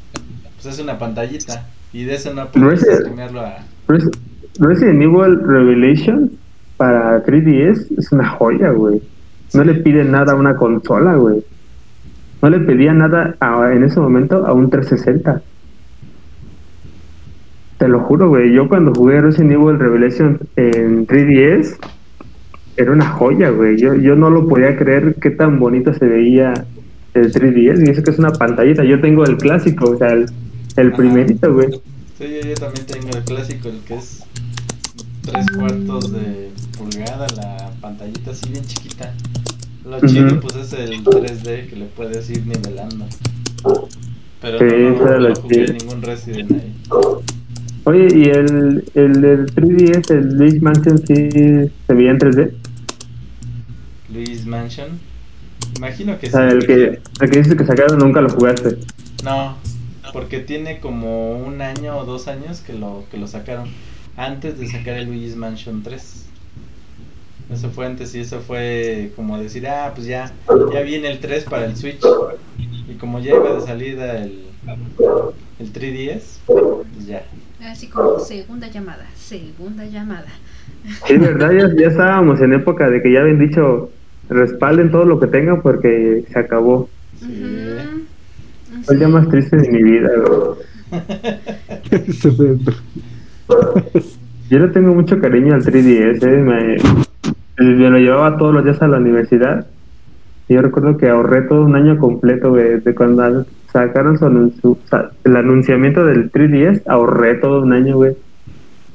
[0.61, 1.67] Pues es una pantallita.
[1.93, 3.59] Y de eso no puedes streamearlo a...
[3.87, 4.11] Res-
[4.59, 6.33] Resident Evil Revelation
[6.79, 9.03] para 3DS es una joya, güey.
[9.53, 11.45] No le pide nada a una consola, güey.
[12.41, 15.43] No le pedía nada a- en ese momento a un 360.
[17.79, 18.53] Te lo juro, güey.
[18.53, 21.77] Yo cuando jugué Resident Evil Revelation en 3DS,
[22.77, 23.77] era una joya, güey.
[23.77, 26.55] Yo, yo no lo podía creer qué tan bonito se veía
[27.15, 27.87] el 3DS.
[27.87, 28.83] Y eso que es una pantallita.
[28.85, 30.27] Yo tengo el clásico, o sea, el,
[30.77, 30.97] el Ajá.
[30.97, 31.69] primerito, güey.
[32.19, 34.25] Sí, yo, yo también tengo el clásico, el que es
[35.23, 39.15] tres cuartos de pulgada, la pantallita así bien chiquita.
[39.85, 43.07] Lo chido pues es el 3D que le puedes ir nivelando.
[44.41, 46.77] Pero Sí, no, no, no, lo jugué ningún Resident ahí.
[47.85, 51.15] Oye, ¿y el, el del 3DS, el Luigi Mansion, sí
[51.87, 52.59] se veía en 3D?
[54.09, 55.01] Luis Mansion.
[55.77, 56.57] Imagino que O sea, sí.
[56.57, 58.79] el que, el que dices que sacaron nunca lo jugaste.
[59.23, 59.63] No,
[60.13, 63.77] porque tiene como un año o dos años que lo, que lo sacaron.
[64.17, 66.31] Antes de sacar el Luigi's Mansion 3.
[67.51, 70.31] Eso fue antes y eso fue como decir, ah, pues ya,
[70.73, 72.01] ya viene el 3 para el Switch.
[72.89, 74.45] Y como ya iba de salida el,
[75.59, 77.25] el 3DS, pues ya.
[77.65, 80.29] Así como segunda llamada, segunda llamada.
[81.07, 83.91] Sí, verdad, ya, ya estábamos en época de que ya habían dicho
[84.29, 86.89] respalden todo lo que tengan porque se acabó.
[87.23, 88.05] Ujú.
[88.85, 89.13] Fue el día Sí.
[89.15, 90.11] más triste de mi vida.
[94.51, 96.37] Yo le tengo mucho cariño al 3DS, ¿eh?
[96.37, 96.77] me,
[97.59, 99.67] me lo llevaba todos los días a la universidad.
[100.49, 104.79] Y yo recuerdo que ahorré todo un año completo, güey, de cuando sacaron su anuncio,
[105.25, 108.17] el anunciamiento del 3DS, ahorré todo un año, güey,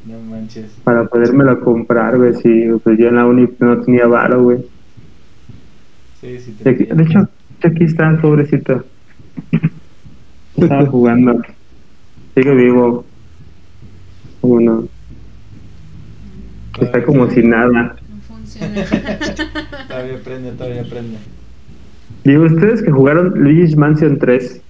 [0.08, 0.66] No manches.
[0.84, 4.66] para podérmelo comprar, güey, si pues yo en la uni no tenía varo, güey.
[6.22, 7.30] Sí, sí, De te aquí- de hecho,
[7.64, 8.84] aquí está, pobrecito.
[10.58, 11.42] Estaba jugando.
[12.36, 13.06] Sigue vivo.
[14.42, 14.84] Como no,
[16.82, 17.96] está como si nada.
[19.88, 21.18] Todavía prende, todavía prende.
[22.24, 24.62] Digo, ustedes que jugaron Luigi's Mansion 3,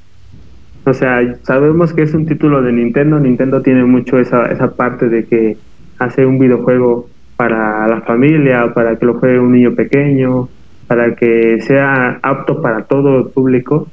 [0.85, 5.07] o sea, sabemos que es un título de Nintendo, Nintendo tiene mucho esa, esa parte
[5.07, 5.57] de que
[5.99, 10.49] hace un videojuego para la familia, para que lo juegue un niño pequeño,
[10.87, 13.87] para que sea apto para todo el público,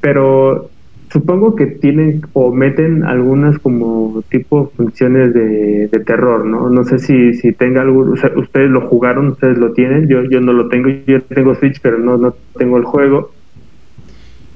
[0.00, 0.70] pero
[1.12, 6.70] supongo que tienen o meten algunas como tipo funciones de, terror, ¿no?
[6.70, 10.22] No sé si, si tenga algún, o sea, ustedes lo jugaron, ustedes lo tienen, yo,
[10.24, 13.30] yo no lo tengo, yo tengo Switch, pero no, no tengo el juego.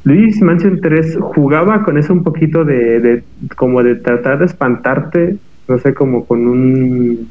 [0.05, 3.23] Luis Mansion 3 jugaba con eso un poquito de, de
[3.57, 5.37] como de tratar de espantarte,
[5.69, 7.29] no sé, como con un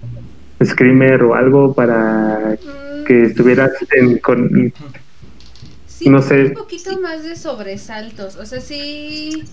[0.64, 2.58] screamer o algo para
[3.08, 4.72] que estuvieras en, con,
[6.06, 6.42] No tiene sé.
[6.42, 8.36] un poquito más de sobresaltos.
[8.38, 9.50] O sea, sí,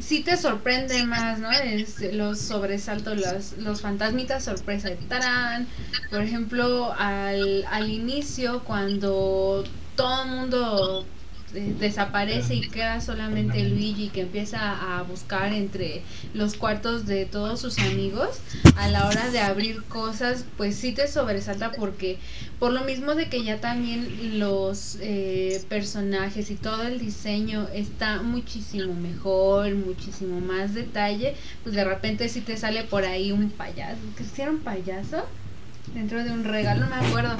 [0.00, 1.52] sí te sorprende más, ¿no?
[1.52, 4.90] Es los sobresaltos, los, los fantasmitas sorpresa.
[5.08, 5.68] ¡Tarán!
[6.10, 11.08] Por ejemplo, al, al inicio, cuando todo el mundo
[11.54, 16.02] eh, desaparece y queda solamente Luigi que empieza a buscar entre
[16.34, 18.40] los cuartos de todos sus amigos
[18.76, 22.18] a la hora de abrir cosas pues sí te sobresalta porque
[22.58, 28.22] por lo mismo de que ya también los eh, personajes y todo el diseño está
[28.22, 34.00] muchísimo mejor, muchísimo más detalle, pues de repente si te sale por ahí un payaso,
[34.16, 35.24] ¿que si era un payaso?
[35.94, 37.30] Dentro de un regalo, no me acuerdo,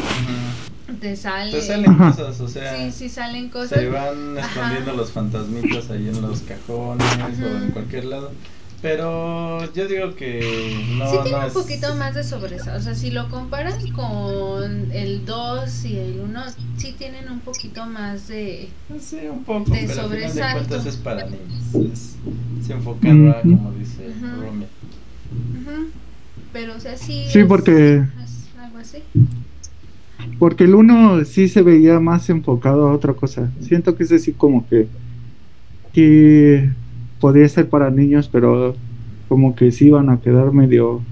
[1.00, 1.52] te sale...
[1.52, 2.10] Te salen Ajá.
[2.10, 3.78] cosas, o sea, Sí, sí salen cosas.
[3.78, 4.46] se van Ajá.
[4.48, 7.06] escondiendo los fantasmitas ahí en los cajones
[7.40, 8.32] o en cualquier lado.
[8.80, 12.78] Pero yo digo que no, sí no tiene un es- poquito más de sobresalto.
[12.78, 16.42] O sea, si lo comparas con el 2 y el 1,
[16.76, 18.68] sí tienen un poquito más de...
[18.88, 20.58] pues Sí, un poco, de pero al final de sobresalto.
[20.68, 21.92] cuentas es para niños.
[21.92, 22.16] Es,
[23.28, 23.50] a, Ujú.
[23.56, 24.42] como dice Ujú.
[24.42, 24.64] Romy.
[24.64, 25.90] Ujú.
[26.52, 27.26] Pero, o sea, sí...
[27.30, 28.04] Sí, es- porque-
[30.38, 33.50] Porque el uno sí se veía más enfocado a otra cosa.
[33.60, 34.88] Siento que es así como que,
[35.92, 36.70] que
[37.20, 38.74] podría ser para niños, pero
[39.28, 41.02] como que sí iban a quedar medio...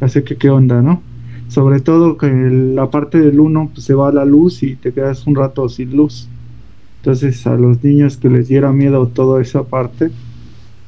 [0.00, 1.00] Así que qué onda, ¿no?
[1.48, 5.26] Sobre todo que la parte del uno pues, se va la luz y te quedas
[5.26, 6.28] un rato sin luz.
[7.00, 10.10] Entonces a los niños que les diera miedo toda esa parte,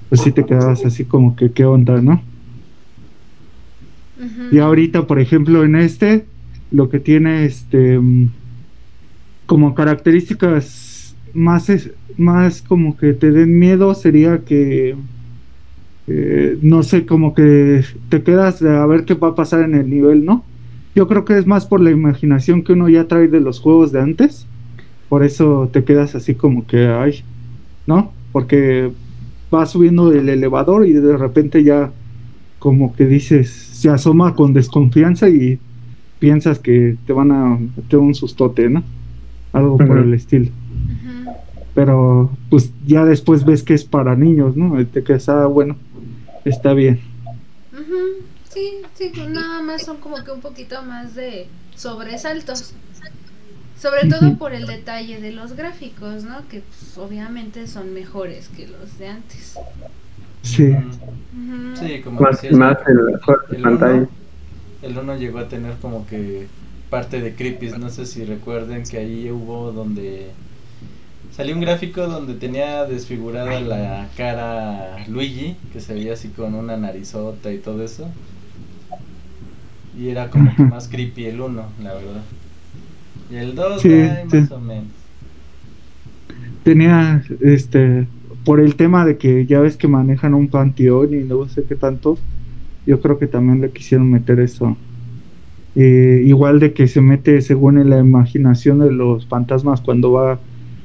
[0.09, 2.23] pues sí te quedabas así como que qué onda, ¿no?
[4.53, 6.24] Y ahorita, por ejemplo, en este,
[6.70, 8.31] lo que tiene este mm,
[9.46, 14.94] como características más es, más como que te den miedo sería que
[16.07, 19.88] eh, no sé, como que te quedas a ver qué va a pasar en el
[19.88, 20.44] nivel, ¿no?
[20.94, 23.90] Yo creo que es más por la imaginación que uno ya trae de los juegos
[23.90, 24.46] de antes.
[25.09, 27.24] Por eso te quedas así como que, ay,
[27.87, 28.12] ¿no?
[28.33, 28.90] Porque
[29.50, 31.90] vas subiendo el elevador y de repente ya
[32.59, 33.50] como que dices,
[33.85, 35.59] se asoma con desconfianza y
[36.18, 38.83] piensas que te van a meter un sustote, ¿no?
[39.53, 40.51] Algo por el estilo.
[41.75, 44.81] Pero pues ya después ves que es para niños, ¿no?
[44.81, 45.77] Y te quedas, ah, bueno,
[46.47, 46.99] está bien.
[48.49, 52.73] Sí, sí, pues nada más son como que un poquito más de sobresaltos.
[53.79, 56.38] Sobre todo por el detalle de los gráficos, ¿no?
[56.49, 59.59] Que pues, obviamente son mejores que los de antes.
[60.44, 60.74] Sí.
[61.74, 63.94] Sí, como Más, decías, más en la el pantalla.
[63.96, 64.11] uno,
[64.83, 66.50] el uno llegó a tener como que
[66.90, 70.37] parte de creepies, no sé si recuerden que ahí hubo donde
[71.30, 76.76] salió un gráfico donde tenía desfigurada la cara Luigi, que se veía así con una
[76.76, 78.14] narizota y todo eso.
[79.92, 82.22] Y era como que más creepy el uno, la verdad.
[83.30, 83.88] Y el 2 Sí,
[84.24, 84.92] más o menos.
[86.62, 88.09] Tenía, este,
[88.44, 91.74] por el tema de que ya ves que manejan un panteón y no sé qué
[91.74, 92.18] tanto,
[92.87, 94.76] yo creo que también le quisieron meter eso.
[95.76, 100.38] Eh, igual de que se mete según en la imaginación de los fantasmas cuando va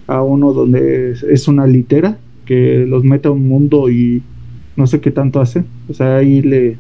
[0.08, 4.24] a uno donde es, es una litera, que los mete a un mundo y
[4.76, 5.64] no sé qué tanto hace.
[5.88, 6.78] O sea, ahí le,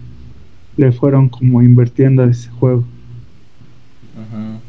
[0.77, 2.83] le fueron como invirtiendo a ese juego.
[4.15, 4.59] Ajá.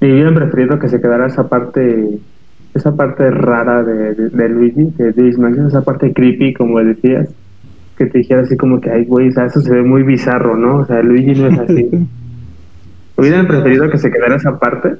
[0.00, 2.18] Y hubieran preferido que se quedara esa parte
[2.74, 7.34] esa parte rara de, de, de Luigi, de Mansion, esa parte creepy, como decías,
[7.96, 10.56] que te dijera así como que, ay, güey, o sea, eso se ve muy bizarro,
[10.56, 10.78] ¿no?
[10.78, 11.88] O sea, Luigi no es así.
[13.16, 14.96] Hubieran preferido que se quedara esa parte.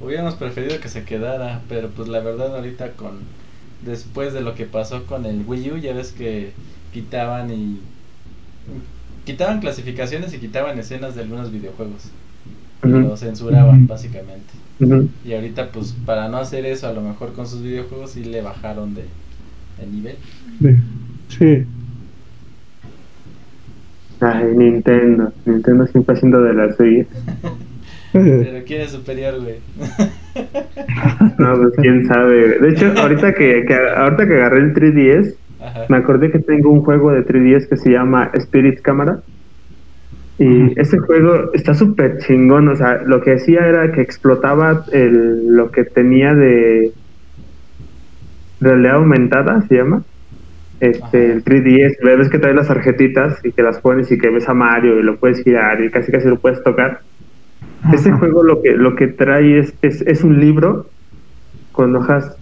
[0.00, 3.12] Hubiéramos preferido que se quedara, pero pues la verdad ahorita con
[3.86, 6.50] después de lo que pasó con el Wii U, ya ves que
[6.92, 7.78] quitaban y
[9.24, 12.10] quitaban clasificaciones y quitaban escenas de algunos videojuegos.
[12.84, 12.98] Y Ujú.
[13.08, 14.52] lo censuraban básicamente.
[15.24, 18.42] Y ahorita pues para no hacer eso, a lo mejor con sus videojuegos sí le
[18.42, 19.02] bajaron de,
[19.78, 20.16] de nivel.
[21.28, 21.64] Sí.
[24.20, 25.32] Ay, Nintendo.
[25.44, 27.06] Nintendo siempre haciendo de las suyas.
[28.12, 29.56] Pero quién es superior, güey.
[31.38, 32.58] No, pues quién sabe.
[32.60, 35.86] De hecho, ahorita que, que- ahorita que agarré el 3DS, Ajá.
[35.88, 39.20] me acordé que tengo un juego de 3DS que se llama Spirit Camera.
[40.38, 42.68] Y ese juego está súper chingón.
[42.68, 46.92] O sea, lo que hacía era que explotaba el, lo que tenía de
[48.60, 50.02] realidad aumentada, se llama.
[50.80, 54.48] Este, el 3DS, ves que trae las tarjetitas y que las pones y que ves
[54.48, 57.00] a Mario y lo puedes girar y casi casi lo puedes tocar.
[57.92, 58.18] Este Ajá.
[58.18, 60.86] juego lo que, lo que trae es, es, es un libro
[61.72, 62.36] con hojas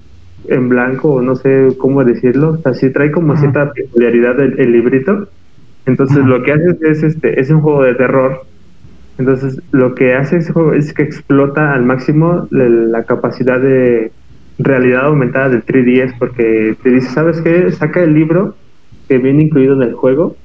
[0.49, 2.53] en blanco, o no sé cómo decirlo.
[2.53, 3.43] O sea, sí trae como Ajá.
[3.43, 5.29] cierta peculiaridad el, el librito.
[5.87, 8.45] Entonces lo que hace es, este, es un juego de terror.
[9.19, 14.11] Entonces lo que hace ese juego es que explota al máximo la, la capacidad de
[14.59, 17.71] realidad aumentada del 3DS porque te dice, ¿sabes qué?
[17.73, 18.55] Saca el libro
[19.09, 20.37] que viene incluido en el juego,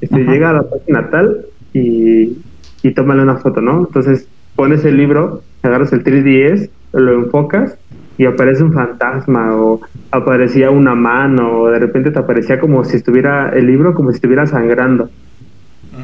[0.00, 2.38] este, llega a la página tal y,
[2.82, 3.80] y tómale una foto, ¿no?
[3.86, 7.78] Entonces pones el libro, agarras el 3DS, lo enfocas
[8.18, 12.96] y aparece un fantasma o aparecía una mano o de repente te aparecía como si
[12.96, 15.10] estuviera el libro como si estuviera sangrando.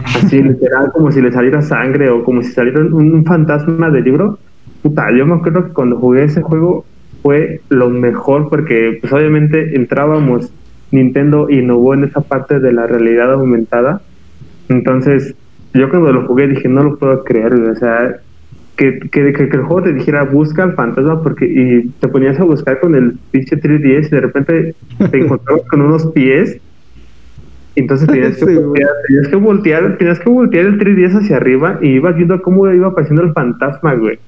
[0.04, 4.04] Así literal como si le saliera sangre o como si saliera un, un fantasma del
[4.04, 4.38] libro.
[4.82, 6.84] Puta yo me acuerdo que cuando jugué ese juego
[7.22, 10.52] fue lo mejor porque pues obviamente entrábamos
[10.90, 14.00] Nintendo innovó en esa parte de la realidad aumentada.
[14.68, 15.34] Entonces
[15.74, 18.16] yo cuando lo jugué dije no lo puedo creer o sea
[18.78, 22.40] que, que, que- que el juego te dijera busca al fantasma porque y te ponías
[22.40, 24.74] a buscar con el pinche 3DS y de repente
[25.10, 26.58] te encontrabas con unos pies.
[27.74, 31.36] Y entonces tenías que, Sí, voltear, tenías que voltear tenías que voltear el 3DS hacia
[31.36, 34.18] arriba y ibas viendo cómo iba apareciendo el fantasma güey.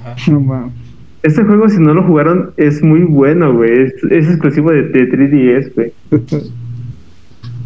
[0.00, 0.14] Ajá.
[0.32, 0.72] No mames.
[1.22, 3.70] este juego si no lo jugaron es muy bueno güey.
[3.84, 5.92] Es, es exclusivo de, de 3DS güey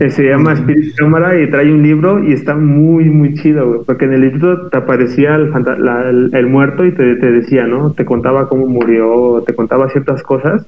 [0.08, 3.80] Se llama Spirit Cámara y trae un libro y está muy, muy chido, güey.
[3.84, 7.66] Porque en el libro te aparecía el, la- el, el muerto y te, te decía,
[7.66, 7.92] ¿no?
[7.92, 10.64] Te contaba cómo murió, te contaba ciertas cosas.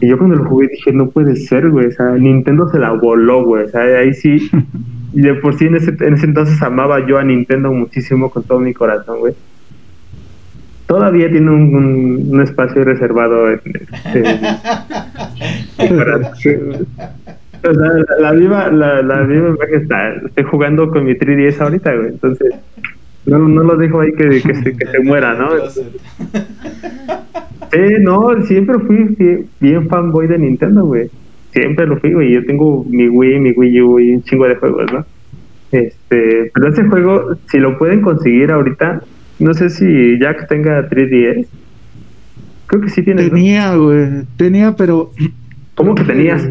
[0.00, 1.88] Y yo cuando lo jugué dije, no puede ser, güey.
[1.88, 3.64] O sea, Nintendo se la voló, güey.
[3.64, 4.50] O sea, ahí sí.
[5.12, 8.44] Y de por sí en ese, en ese entonces amaba yo a Nintendo muchísimo con
[8.44, 9.34] todo mi corazón, güey.
[10.86, 13.60] Todavía tiene un, un- un espacio reservado en,
[14.14, 14.38] en-
[15.78, 16.86] en
[17.72, 20.14] la, la viva, la, la viva imagen está.
[20.14, 22.08] Estoy jugando con mi 3DS ahorita, güey.
[22.08, 22.54] Entonces,
[23.26, 25.48] no, no lo dejo ahí que, que, se, que se muera, ¿no?
[27.72, 31.10] Sí, no, siempre fui bien fanboy de Nintendo, güey.
[31.50, 32.30] Siempre lo fui, güey.
[32.32, 35.04] Yo tengo mi Wii, mi Wii U y un chingo de juegos, ¿no?
[35.72, 39.02] Este, pero ese juego, si lo pueden conseguir ahorita,
[39.40, 41.48] no sé si Jack tenga 3DS.
[42.66, 43.28] Creo que sí tiene.
[43.28, 44.22] Tenía, güey.
[44.36, 45.10] Tenía, pero.
[45.74, 46.46] ¿Cómo que tenías?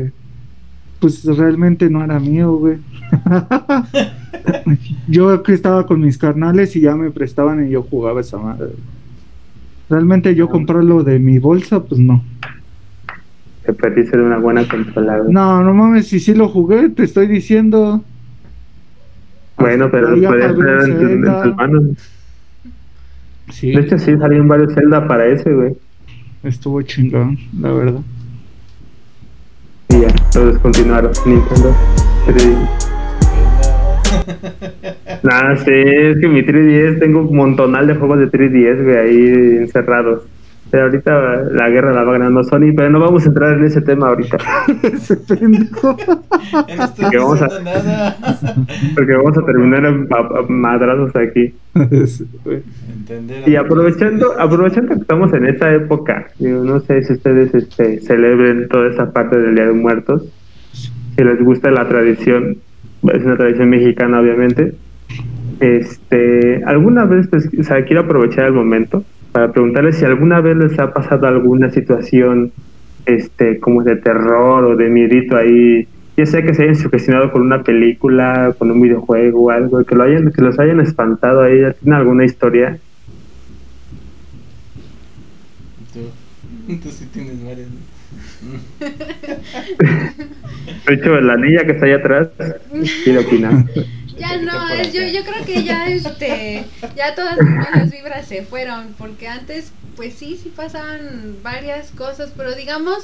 [1.04, 2.78] Pues realmente no era mío, güey.
[5.10, 8.70] yo que estaba con mis carnales y ya me prestaban y yo jugaba esa madre.
[9.90, 12.24] Realmente yo comprarlo de mi bolsa, pues no.
[13.66, 15.34] Te perdiste de una buena consola, güey.
[15.34, 18.02] No, no mames, si sí lo jugué, te estoy diciendo.
[19.58, 21.84] Bueno, pero lo podías tener en, tus manos.
[23.50, 25.76] Sí, De hecho, sí, salieron varios Zelda para ese, güey.
[26.44, 28.02] estuvo chingón, la verdad.
[30.04, 31.12] Ya, lo descontinuaron.
[31.26, 31.74] Nintendo
[32.28, 32.68] 3DS.
[35.24, 39.58] Nada, sí, es que mi 3DS tengo un montonal de juegos de 3DS, güey, ahí
[39.62, 40.24] encerrados.
[40.74, 43.80] Pero ahorita la guerra la va ganando Sony, pero no vamos a entrar en ese
[43.82, 44.38] tema ahorita,
[44.82, 45.96] Ese pendejo.
[46.68, 48.18] Ya no estoy Que vamos a- diciendo nada.
[48.96, 51.54] porque vamos a terminar en pa- pa- madrazos aquí.
[51.76, 53.48] Entender.
[53.48, 58.68] Y aprovechando, aprovechando que estamos en esta época, digo, no sé si ustedes este, celebren
[58.68, 60.24] toda esa parte del Día de Muertos,
[60.72, 62.58] si les gusta la tradición,
[63.14, 64.74] es una tradición mexicana obviamente.
[65.60, 69.04] Este, alguna vez, pues, o sea, quiero aprovechar el momento
[69.34, 72.54] para preguntarles si alguna vez les ha pasado alguna situación,
[73.08, 77.42] este, como de terror o de miedito ahí, ya sea que se hayan sugestionado con
[77.42, 81.64] una película, con un videojuego o algo, que lo hayan, que los hayan espantado ahí,
[81.82, 82.78] ¿tienen alguna historia?
[85.92, 86.02] Tú,
[86.78, 87.70] tú sí tienes varias.
[87.70, 87.94] ¿no?
[90.88, 92.30] De hecho, la niña que está ahí atrás,
[93.04, 93.66] quiere opinar.
[94.30, 96.66] Ya no, es- yo, yo creo que ya este,
[96.96, 102.32] ya todas mis malas vibras se fueron, porque antes, pues sí, sí pasaban varias cosas,
[102.36, 103.00] pero digamos,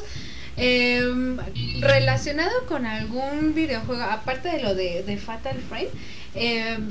[0.58, 1.38] em,
[1.82, 5.90] relacionado con algún videojuego, aparte de lo de, de Fatal Frame,
[6.36, 6.90] em,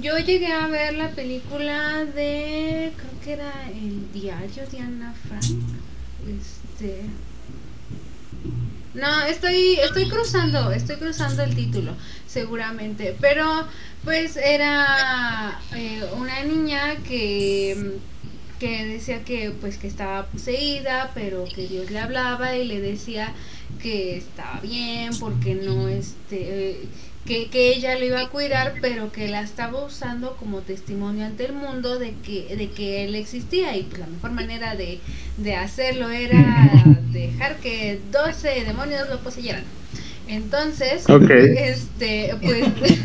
[0.00, 5.44] yo llegué a ver la película de, creo que era El diario de Ana Frank,
[6.26, 7.02] este...
[8.94, 13.16] No, estoy, estoy cruzando, estoy cruzando el título, seguramente.
[13.20, 13.66] Pero,
[14.04, 17.98] pues, era eh, una niña que,
[18.58, 23.32] que decía que, pues, que estaba poseída, pero que Dios le hablaba y le decía
[23.80, 26.88] que estaba bien, porque no, este, eh,
[27.26, 31.46] que, que ella lo iba a cuidar, pero que la estaba usando como testimonio ante
[31.46, 35.00] el mundo de que, de que él existía y pues la mejor manera de,
[35.36, 36.70] de hacerlo era
[37.12, 39.64] dejar que 12 demonios lo poseyeran.
[40.26, 42.98] Entonces, este, pues, pues,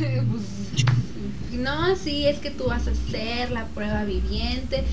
[1.52, 4.84] no, sí, es que tú vas a hacer la prueba viviente.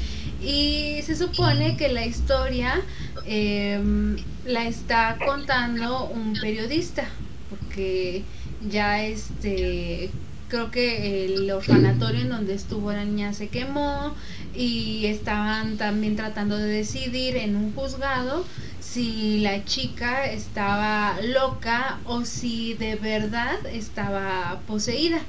[0.43, 2.83] Y se supone que la historia
[3.25, 7.09] em, la está contando un periodista,
[7.49, 8.25] porque
[8.69, 10.11] ya este
[10.49, 14.15] creo que el orfanatorio en donde estuvo la niña se quemó
[14.53, 18.47] y estaban también tratando de decidir en un juzgado
[18.79, 25.21] si la chica estaba loca o si de verdad estaba poseída.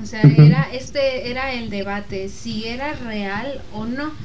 [0.00, 4.16] O sea, era este era el debate si era real o no.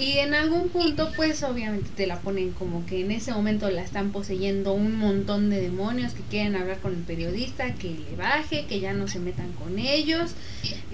[0.00, 3.82] Y en algún punto, pues obviamente te la ponen como que en ese momento la
[3.82, 8.64] están poseyendo un montón de demonios que quieren hablar con el periodista, que le baje,
[8.66, 10.30] que ya no se metan con ellos.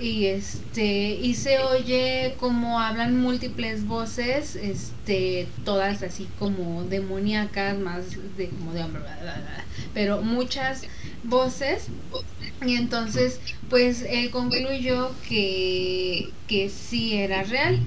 [0.00, 8.10] Y este, y se oye como hablan múltiples voces, este, todas así como demoníacas, más
[8.36, 8.84] de como de
[9.94, 10.82] pero muchas
[11.22, 11.86] voces.
[12.66, 13.40] Y entonces,
[13.70, 17.78] pues él concluyó que, que sí era real.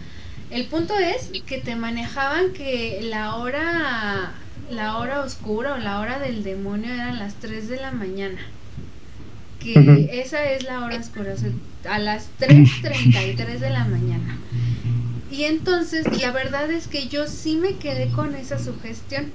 [0.50, 4.34] El punto es que te manejaban que la hora
[4.70, 8.40] la hora oscura o la hora del demonio eran las 3 de la mañana.
[9.60, 11.52] Que esa es la hora oscura, o sea,
[11.90, 14.38] a las 3.33 de la mañana.
[15.32, 19.32] Y entonces la verdad es que yo sí me quedé con esa sugestión.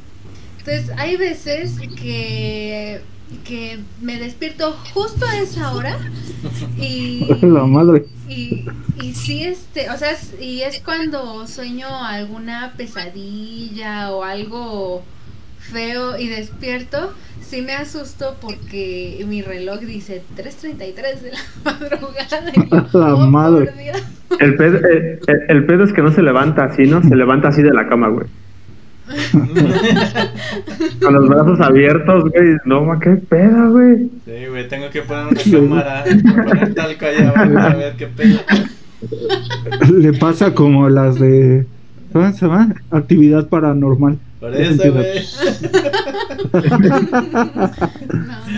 [0.58, 3.02] Entonces hay veces que,
[3.44, 5.96] que me despierto justo a esa hora
[6.78, 8.04] y, La madre.
[8.28, 8.64] y,
[9.02, 15.02] y sí, este, o sea, es- y es cuando sueño alguna pesadilla o algo
[15.58, 22.50] feo y despierto, sí me asusto porque mi reloj dice 3.33 de la madrugada.
[22.54, 23.72] y yo, La "Oh, madre".
[23.82, 24.02] Dios".
[24.40, 27.02] El pedo, el, el- el pedo es que no se levanta así, ¿no?
[27.02, 28.26] Se levanta así de la cama, güey.
[31.02, 32.56] Con los brazos abiertos, güey.
[32.64, 34.10] No, ma, qué pedo, güey.
[34.24, 36.04] Sí, güey, tengo que poner una cámara,
[36.46, 38.40] poner talco allá abajo a ver qué pedo.
[39.92, 41.66] Le pasa como las de.
[42.12, 42.74] ¿Cómo se llama?
[42.90, 44.18] Actividad paranormal.
[44.40, 45.24] Por eso, güey.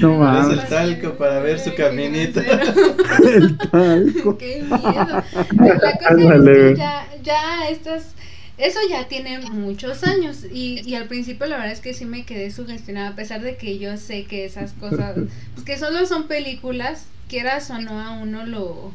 [0.01, 0.59] No mames.
[0.59, 2.41] pasa el talco para ver su caminito.
[2.41, 4.37] El talco.
[4.37, 4.79] Qué miedo.
[4.83, 6.77] La cosa es Ándale, que güey.
[6.77, 8.15] ya, ya estas,
[8.59, 12.25] eso ya tiene muchos años y, y al principio la verdad es que sí me
[12.25, 15.15] quedé sugestionada, a pesar de que yo sé que esas cosas,
[15.55, 18.93] pues que solo son películas, quieras o no a uno lo,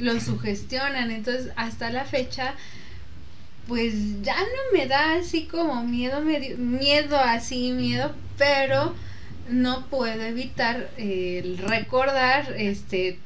[0.00, 2.54] lo sugestionan, entonces hasta la fecha
[3.68, 8.94] pues ya no me da así como miedo, medio- miedo así, miedo, pero
[9.50, 13.18] no puedo evitar eh, el recordar, este,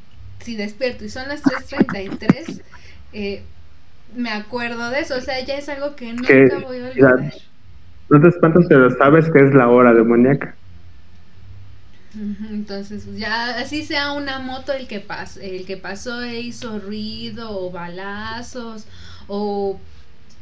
[0.43, 2.61] si despierto y son las 3.33,
[3.12, 3.43] eh,
[4.15, 7.31] me acuerdo de eso, o sea, ya es algo que nunca Que voy a olvidar.
[8.11, 10.59] No te espantas, pero sabes que es la hora demoníaca.
[12.51, 16.79] Entonces, pues, ya así sea una moto el que pas el que pasó e hizo
[16.81, 18.87] ruido o balazos
[19.29, 19.81] o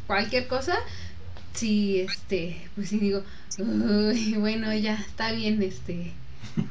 [0.06, 0.76] cualquier cosa,
[1.54, 3.22] sí, este, pues sí digo,
[3.58, 6.12] "Uy, bueno, ya está bien, este,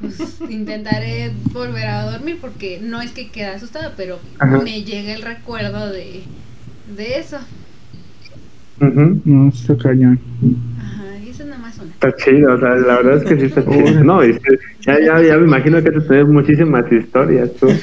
[0.00, 4.58] pues intentaré volver a dormir porque no es que quede asustada, pero Ajá.
[4.64, 6.24] me llega el recuerdo de,
[6.96, 7.38] de eso.
[8.80, 9.20] Ujú.
[9.24, 10.20] No, está cañón.
[10.78, 11.92] Ajá, y Esa es nada más una.
[11.92, 14.04] Está chido, o sea, la verdad es que sí está chido.
[14.04, 14.32] No, y
[14.86, 17.68] ya, ya, ya me imagino que te tener muchísimas historias tú.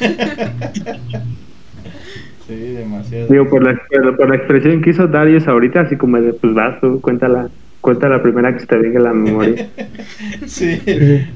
[2.47, 3.27] Sí, demasiado.
[3.27, 3.75] Digo, por la,
[4.17, 7.49] por, la expresión que hizo Darius ahorita, así como de, pues vas tú, cuéntala,
[7.81, 9.67] cuenta la primera que se te venga a la memoria.
[10.47, 10.79] Sí,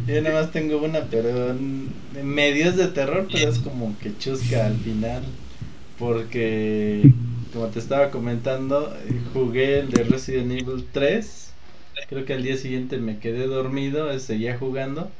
[0.08, 1.90] yo nada más tengo una, pero en
[2.24, 5.24] medio es de terror, pero es como que chusca al final.
[5.98, 7.12] Porque,
[7.54, 11.52] como te estaba comentando, eh, jugué el de Resident Evil 3.
[12.10, 15.12] Creo que al día siguiente me quedé dormido, seguía jugando.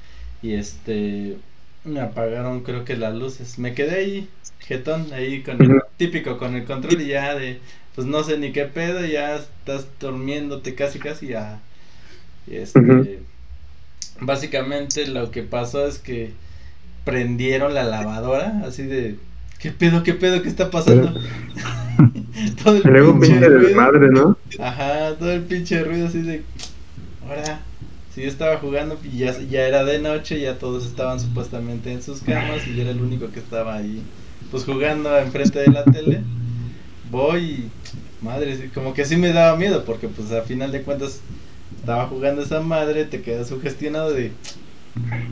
[0.42, 1.38] Y este,
[1.84, 3.60] me apagaron creo que las luces.
[3.60, 7.60] Me quedé ahí, jetón, ahí con el típico, con el control y ya de,
[7.96, 11.60] pues no sé ni qué pedo, ya estás durmiéndote casi casi ya.
[12.48, 13.20] Este,
[14.20, 16.32] básicamente lo que pasó es que
[17.06, 19.18] prendieron la lavadora, así de,
[19.60, 21.20] ¿qué pedo, qué pedo, qué está pasando?
[22.64, 23.60] todo el luego pinche pinche ruido.
[23.60, 24.38] desmadre, ¿no?
[24.60, 26.46] Ajá, todo el pinche ruido así de.
[27.22, 27.68] Ahora,
[28.10, 32.02] si yo estaba jugando y ya, ya era de noche, ya todos estaban supuestamente en
[32.04, 34.04] sus camas y yo era el único que estaba ahí,
[34.52, 36.26] pues jugando enfrente de la tele.
[37.04, 37.74] Voy y.
[38.22, 41.22] Madre, como que sí me daba miedo porque, pues a final de cuentas,
[41.76, 44.34] estaba jugando esa madre, te quedas sugestionado de.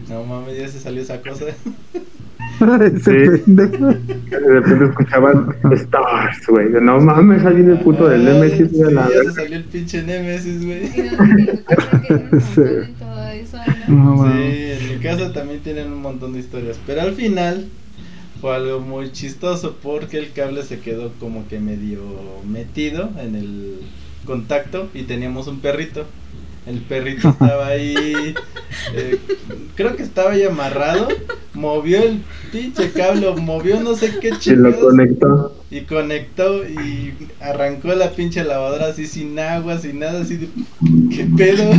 [0.07, 1.45] No mames, ya se salió esa cosa.
[2.81, 3.43] Ese Sí.
[3.45, 3.87] pendejo.
[3.87, 6.69] De repente escuchaban Stars, güey.
[6.81, 8.87] No mames, ahí viene el puto del Nemesis, sí, güey.
[8.89, 10.91] a la ya salió el pinche Nemesis, güey.
[13.87, 17.67] No, Sí, en mi casa también tienen un montón de historias, pero al final
[18.41, 22.01] fue algo muy chistoso porque el cable se quedó como que medio
[22.47, 23.79] metido en el
[24.25, 26.05] contacto y teníamos un perrito.
[26.67, 28.35] El perrito estaba ahí,
[28.93, 29.17] eh,
[29.75, 31.07] creo que estaba ahí amarrado,
[31.53, 35.55] movió el pinche cable, movió no sé qué Y lo conectó.
[35.71, 40.49] y conectó y arrancó la pinche lavadora así sin agua, sin nada, así de,
[41.15, 41.71] ¿qué pedo?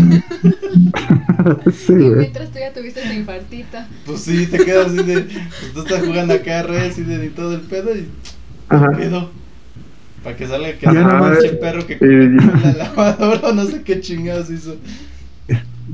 [1.86, 3.78] Sí, Y mientras tú ya tuviste tu infartito.
[4.06, 5.20] Pues sí, te quedas así de.
[5.20, 8.08] Pues tú estás jugando acá Resident y todo el pedo y.
[8.68, 8.90] Ajá.
[8.96, 9.30] pedo?
[10.28, 14.76] Para que salga que pinche perro que conectó la lavadora, no sé qué chingados hizo.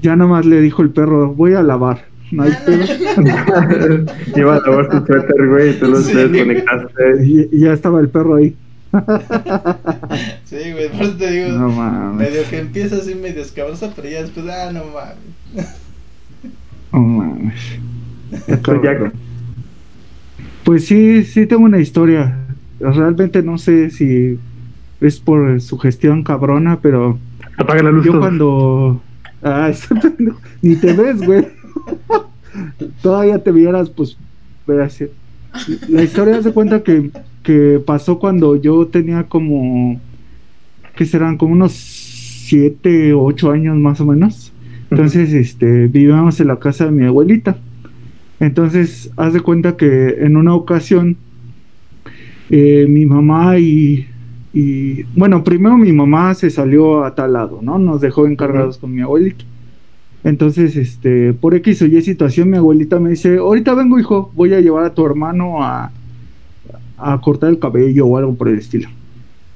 [0.03, 2.05] Ya nada más le dijo el perro, voy a lavar.
[2.33, 2.83] No hay pedo.
[4.37, 6.15] Iba a lavar su suéter, güey, y tú lo Sí.
[6.15, 7.25] desconectaste.
[7.25, 8.57] Y, y ya estaba el perro ahí.
[10.45, 11.49] Sí, güey, por eso te digo.
[11.51, 12.29] No mames.
[12.29, 15.69] medio que empieza así medio escabrosa, pero ya después, ah, no mames.
[16.93, 17.55] No mames.
[18.65, 19.13] Pues ya-
[20.65, 22.39] Pues sí, sí tengo una historia.
[22.81, 24.39] Realmente no sé si
[25.01, 27.19] es por su gestión cabrona, pero
[27.57, 28.05] Apaga la luz.
[28.05, 29.01] yo cuando...
[29.43, 29.71] Ah,
[30.63, 31.47] ni te ves, güey.
[33.03, 34.17] Todavía te vieras, pues,
[34.67, 35.03] veas.
[35.89, 37.11] La historia se cuenta que,
[37.43, 40.01] que pasó cuando yo tenía como,
[40.97, 44.53] que serán como unos 7, 8 años más o menos.
[44.91, 47.57] Entonces, este, vivíamos en la casa de mi abuelita.
[48.41, 51.17] Entonces, haz de cuenta que en una ocasión,
[52.51, 54.07] eh, mi mamá y,
[54.53, 57.79] y, bueno, primero mi mamá se salió a tal lado, ¿no?
[57.79, 59.45] Nos dejó encargados con mi abuelita.
[60.23, 64.55] Entonces, este, por X o Y situación, mi abuelita me dice, ahorita vengo, hijo, voy
[64.55, 65.91] a llevar a tu hermano a,
[66.97, 68.89] a cortar el cabello o algo por el estilo.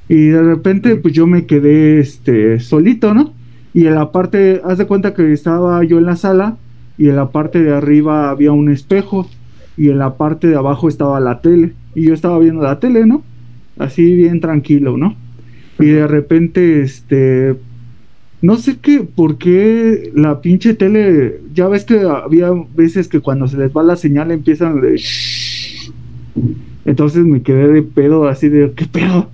[0.09, 3.33] Y de repente, pues yo me quedé, este, solito, ¿no?
[3.75, 6.57] Y en la parte, haz de cuenta que estaba yo en la sala
[6.97, 9.29] y en la parte de arriba había un espejo
[9.77, 13.07] y en la parte de abajo estaba la tele y yo estaba viendo la tele,
[13.07, 13.25] ¿no?
[13.77, 15.17] Así bien tranquilo, ¿no?
[15.81, 17.57] Y de repente, este,
[18.41, 23.49] no sé qué, por qué la pinche tele, ya ves que había veces que cuando
[23.49, 25.01] se les va la señal empiezan de...
[26.85, 29.29] Entonces me quedé de pedo, así de, ¿qué pedo?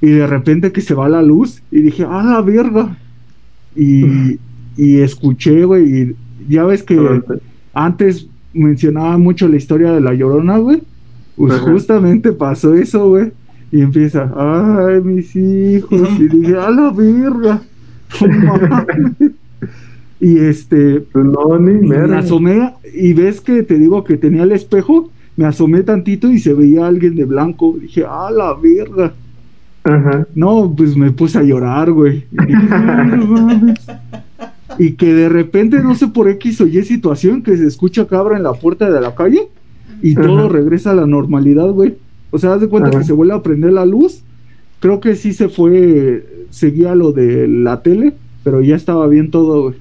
[0.00, 2.98] Y de repente que se va la luz y dije, ¡ah, la verga!
[3.76, 4.38] Y,
[4.76, 6.16] y escuché, güey, y
[6.48, 6.98] ya ves que
[7.72, 10.82] antes mencionaba mucho la historia de la llorona, güey.
[11.36, 11.70] Pues Ajá.
[11.70, 13.32] justamente pasó eso, güey.
[13.70, 16.08] Y empieza, ay, mis hijos.
[16.18, 17.62] Y dije, a la verga.
[20.20, 24.44] Y este, Pues no, ni y me asomé y ves que te digo que tenía
[24.44, 25.10] el espejo.
[25.36, 27.76] Me asomé tantito y se veía alguien de blanco.
[27.80, 29.12] Dije, a la verga.
[29.82, 30.28] Ajá.
[30.36, 32.24] No, pues me puse a llorar, güey.
[32.30, 33.80] Y dije, "Ay, no mames".
[34.78, 38.36] Y que de repente, no sé por X o Y situación, que se escucha cabra
[38.36, 39.48] en la puerta de la calle
[40.02, 40.22] y Ajá.
[40.22, 41.94] todo regresa a la normalidad, güey.
[42.30, 42.98] O sea, haz de cuenta Ajá.
[42.98, 44.22] que se vuelve a prender la luz.
[44.80, 49.62] Creo que sí se fue, seguía lo de la tele, pero ya estaba bien todo,
[49.62, 49.74] güey.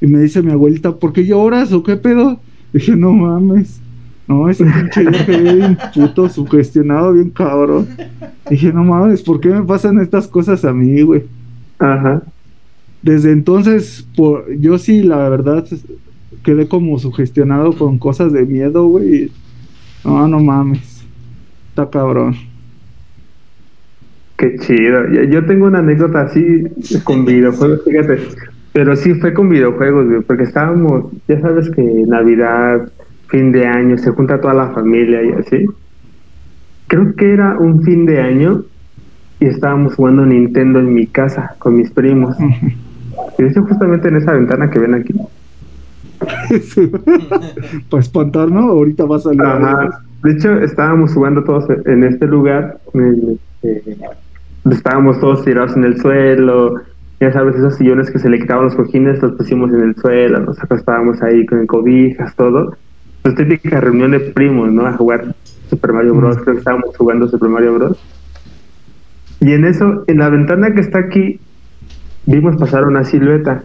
[0.00, 2.40] Y me dice mi abuelita, ¿por qué lloras o qué pedo?
[2.72, 3.80] Dije, no mames.
[4.28, 7.88] No, ese pinche día quedé bien puto, sugestionado, bien cabrón.
[8.48, 11.24] Dije, no mames, ¿por qué me pasan estas cosas a mí, güey?
[11.80, 12.22] Ajá.
[13.02, 15.66] desde entonces, por, yo sí, la verdad,
[16.42, 19.30] quedé como sugestionado con cosas de miedo, güey.
[20.04, 21.04] No, no mames.
[21.70, 22.34] Está cabrón.
[24.36, 25.06] Qué chido.
[25.30, 26.64] Yo- tengo una anécdota así
[27.04, 28.18] con videojuegos, fíjate.
[28.72, 32.88] Pero sí fue con videojuegos, güey, porque estábamos, ya sabes que Navidad,
[33.28, 35.66] fin de año, se junta toda la familia y así.
[36.86, 38.62] Creo que era un fin de año
[39.40, 42.36] y estábamos jugando Nintendo en mi casa con mis primos.
[43.38, 45.12] Y de hecho, justamente en esa ventana que ven aquí.
[47.90, 48.70] Para espantar, ¿no?
[48.70, 49.42] Ahorita va a salir.
[49.42, 50.02] Ajá.
[50.22, 52.78] De hecho, estábamos jugando todos en este lugar.
[53.62, 53.96] este,
[54.70, 56.74] estábamos todos tirados en el suelo.
[57.20, 60.40] Ya sabes, esos sillones que se le quitaban los cojines, los pusimos en el suelo,
[60.40, 62.76] nos acostábamos ahí con cobijas, todo.
[63.22, 64.86] Pues típica reunión de primos, ¿no?
[64.86, 65.34] A jugar
[65.68, 66.38] Super Mario Bros.
[66.38, 67.98] Creo que estábamos jugando Super Mario Bros.
[69.40, 71.40] Y en eso, en la ventana que está aquí,
[72.26, 73.64] vimos pasar una silueta.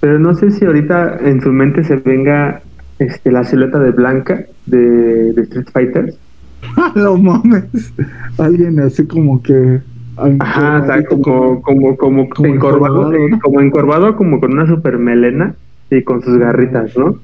[0.00, 2.60] Pero no sé si ahorita en su mente se venga
[2.98, 6.14] este, la silueta de Blanca de, de Street Fighter.
[6.94, 7.92] no mames.
[8.38, 9.80] Alguien así como que.
[10.38, 13.38] Ajá, o sea, como, como, como, Como encorvado, encorvado, ¿no?
[13.40, 15.54] como encorvado, como con una super melena
[15.90, 17.18] y con sus garritas, ¿no?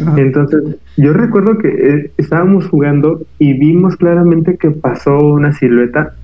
[0.00, 0.18] Ajá.
[0.18, 6.14] Entonces, yo recuerdo que eh, estábamos jugando y vimos claramente que pasó una silueta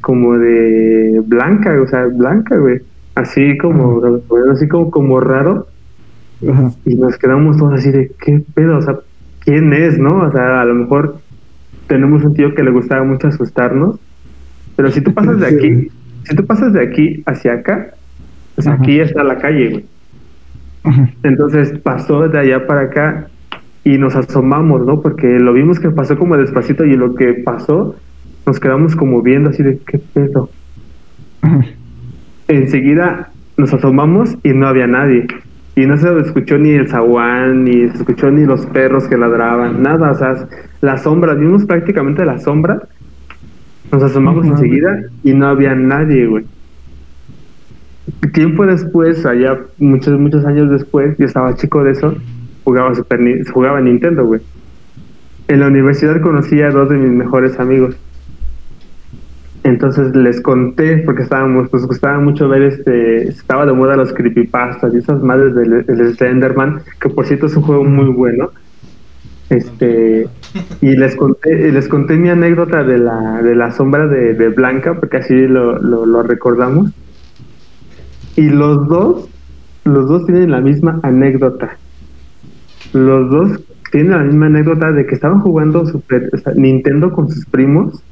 [0.00, 2.80] como de blanca, o sea, blanca, güey.
[3.14, 4.02] Así como,
[4.52, 5.66] así como, como raro.
[6.48, 6.72] Ajá.
[6.84, 8.78] Y nos quedamos todos así de, ¿qué pedo?
[8.78, 8.98] O sea,
[9.40, 10.22] ¿quién es, no?
[10.22, 11.18] O sea, a lo mejor
[11.86, 13.98] tenemos un tío que le gustaba mucho asustarnos.
[14.76, 15.54] Pero si tú pasas de Sí.
[15.54, 15.88] aquí,
[16.24, 17.94] si tú pasas de aquí hacia acá,
[18.58, 18.72] Ajá.
[18.74, 19.84] aquí está la calle, güey.
[20.82, 21.10] Ajá.
[21.22, 23.28] Entonces pasó de allá para acá
[23.84, 25.00] y nos asomamos, ¿no?
[25.02, 27.94] Porque lo vimos que pasó como despacito y lo que pasó,
[28.46, 30.50] nos quedamos como viendo así de, ¿qué pedo?
[31.42, 31.64] Ajá.
[32.48, 35.26] Enseguida nos asomamos y no había nadie.
[35.76, 39.82] Y no se escuchó ni el zaguán, ni se escuchó ni los perros que ladraban,
[39.82, 40.12] nada.
[40.12, 40.48] O sea,
[40.80, 42.82] la sombra, vimos prácticamente la sombra.
[43.90, 46.44] Nos asomamos enseguida y no había nadie, güey.
[48.32, 52.14] Tiempo después, allá muchos, muchos años después, yo estaba chico de eso,
[52.64, 53.20] jugaba, Super,
[53.50, 54.40] jugaba Nintendo, güey.
[55.48, 57.96] En la universidad conocí a dos de mis mejores amigos.
[59.64, 64.92] Entonces les conté, porque estábamos, nos gustaba mucho ver este, estaba de moda los creepypastas
[64.92, 68.50] y esas madres del, del Slenderman, que por cierto es un juego muy bueno.
[69.48, 70.28] Este,
[70.82, 75.00] y les conté, les conté mi anécdota de la, de la sombra de, de Blanca,
[75.00, 76.90] porque así lo, lo, lo recordamos.
[78.36, 79.30] Y los dos,
[79.84, 81.78] los dos tienen la misma anécdota.
[82.92, 83.60] Los dos
[83.90, 88.02] tienen la misma anécdota de que estaban jugando Super, o sea, Nintendo con sus primos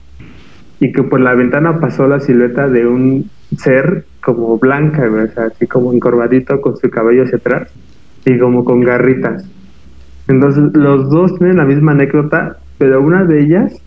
[0.83, 5.29] y que por la ventana pasó la silueta de un ser como blanca, güey, o
[5.29, 7.71] sea, así como encorvadito con su cabello hacia atrás
[8.25, 9.49] y como con garritas.
[10.27, 13.81] Entonces, los dos tienen la misma anécdota, pero una de ellas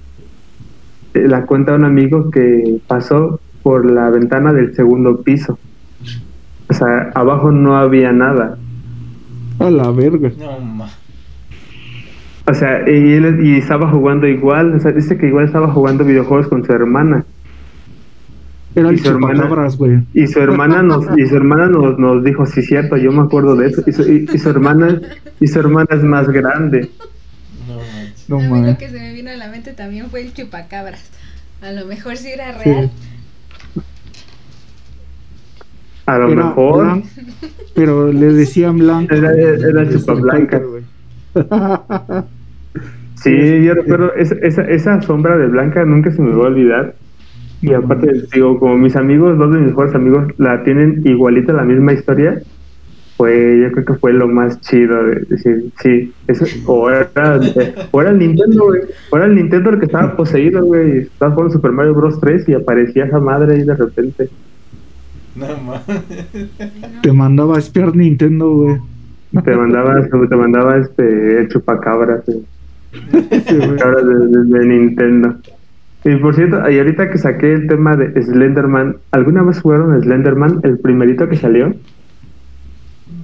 [1.15, 5.59] eh, la cuenta un amigo que pasó por la ventana del segundo piso.
[6.69, 8.57] O sea, abajo no había nada.
[9.59, 10.31] A la verga.
[10.39, 10.87] No, ma.
[12.47, 16.03] O sea, y él y estaba jugando igual, o sea, dice que igual estaba jugando
[16.05, 17.25] videojuegos con su hermana.
[18.75, 19.99] Era Y el su hermana- chupacabras, güey.
[20.13, 23.55] Y su hermana nos, y su hermana nos, nos dijo, sí cierto, yo me acuerdo
[23.55, 23.81] de eso.
[23.87, 25.01] Y su, y- y su hermana,
[25.39, 26.89] y su hermana es más grande.
[28.27, 28.37] No.
[28.39, 31.09] No a mí lo que se me vino a la mente también fue el chupacabras.
[31.61, 32.69] A lo mejor sí era Sí.
[32.69, 32.91] real.
[36.05, 36.85] A lo Era mejor.
[36.85, 37.03] blan-
[37.73, 39.15] pero le decían blanco.
[39.15, 39.85] Era- era.
[39.99, 40.83] Fighter, güey.
[43.15, 46.95] Sí, yo recuerdo, esa, esa, esa sombra de Blanca nunca se me va a olvidar.
[47.61, 51.63] Y aparte, digo, como mis amigos, dos de mis mejores amigos la tienen igualita la
[51.63, 52.39] misma historia,
[53.17, 57.39] pues yo creo que fue lo más chido de decir, sí, eso, o era,
[57.89, 61.31] o era el Nintendo, güey, o era el Nintendo el que estaba poseído, güey, estaba
[61.31, 62.19] jugando Super Mario Bros.
[62.19, 64.29] 3 y aparecía esa madre ahí de repente.
[65.35, 65.81] No, ma.
[67.01, 68.77] Te mandaba a espiar Nintendo, güey.
[69.43, 72.41] Te mandaba, te mandaba este, el chupacabras, eh.
[73.11, 75.35] De, de- de Nintendo.
[76.05, 80.59] Y por cierto, y ahorita que saqué el tema de Slenderman, ¿alguna vez jugaron Slenderman,
[80.63, 81.73] el primerito que salió?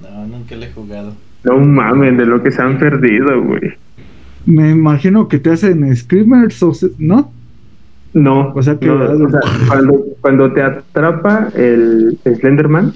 [0.02, 1.14] No, nunca le he jugado.
[1.44, 3.74] No mames, de lo que se han perdido, güey.
[4.46, 7.30] Me imagino que te hacen screamers, o se- ¿no?
[8.14, 12.92] No, O sea que- no, o sea, cuando, cuando te atrapa el Slenderman,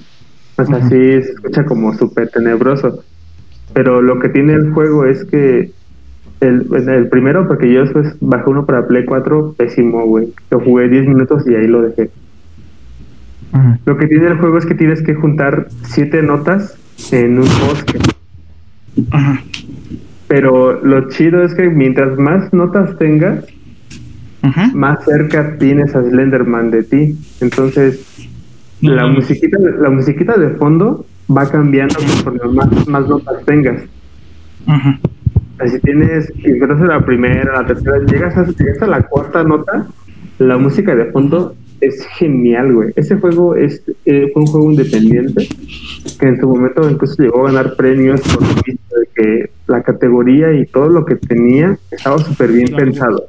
[0.59, 3.03] o sea, sí se escucha como súper tenebroso.
[3.73, 5.73] Pero lo que tiene el juego es que
[6.41, 10.33] el, el primero, porque yo después bajé uno para Play 4, pésimo, güey.
[10.51, 12.11] Lo jugué 10 minutos y ahí lo dejé.
[13.85, 16.77] Lo que tiene el juego es que tienes que juntar siete notas
[17.11, 17.99] en un bosque.
[20.29, 23.45] Pero lo chido es que mientras más notas tengas,
[24.75, 27.19] más cerca tienes a Slenderman de ti.
[27.41, 28.29] Entonces,
[28.87, 33.83] la musiquita, la musiquita de fondo va cambiando conforme más, más notas tengas.
[34.67, 34.99] Ajá.
[35.67, 39.87] Si tienes, si empiezas la primera, la tercera, llegas a, llegas a la cuarta nota,
[40.39, 42.93] la música de fondo es genial, güey.
[42.97, 45.49] Ese juego es, eh, fue un juego independiente
[46.19, 50.67] que en su momento incluso llegó a ganar premios por de que la categoría y
[50.67, 52.85] todo lo que tenía estaba súper bien Claro.
[52.85, 53.25] pensado.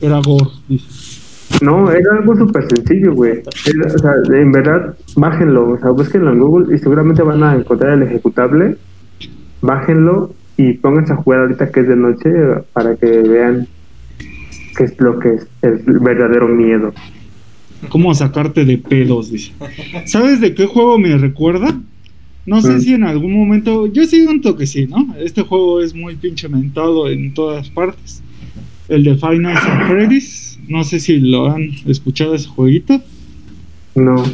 [0.00, 1.05] Era gore, dice.
[1.62, 3.40] No, era algo súper sencillo, güey.
[3.66, 7.54] Era- O sea, en verdad, bájenlo, o sea, búsquenlo en Google y seguramente van a
[7.54, 8.76] encontrar el ejecutable.
[9.62, 12.30] Bájenlo y pónganse a jugar ahorita que es de noche
[12.72, 13.66] para que vean
[14.76, 16.92] qué es lo que es el verdadero miedo.
[17.88, 19.30] ¿Cómo sacarte de pedos?
[19.30, 19.52] Dice.
[20.06, 21.78] ¿Sabes de qué juego me recuerda?
[22.44, 22.80] No sé Mm.
[22.80, 23.86] si en algún momento.
[23.86, 25.14] Yo siento que sí, ¿no?
[25.18, 28.22] Este juego es muy pinche mentado en todas partes.
[28.88, 29.56] El de Final
[29.88, 30.45] Freddy's.
[30.68, 33.00] No sé si lo han escuchado ese jueguito.
[33.94, 34.24] No.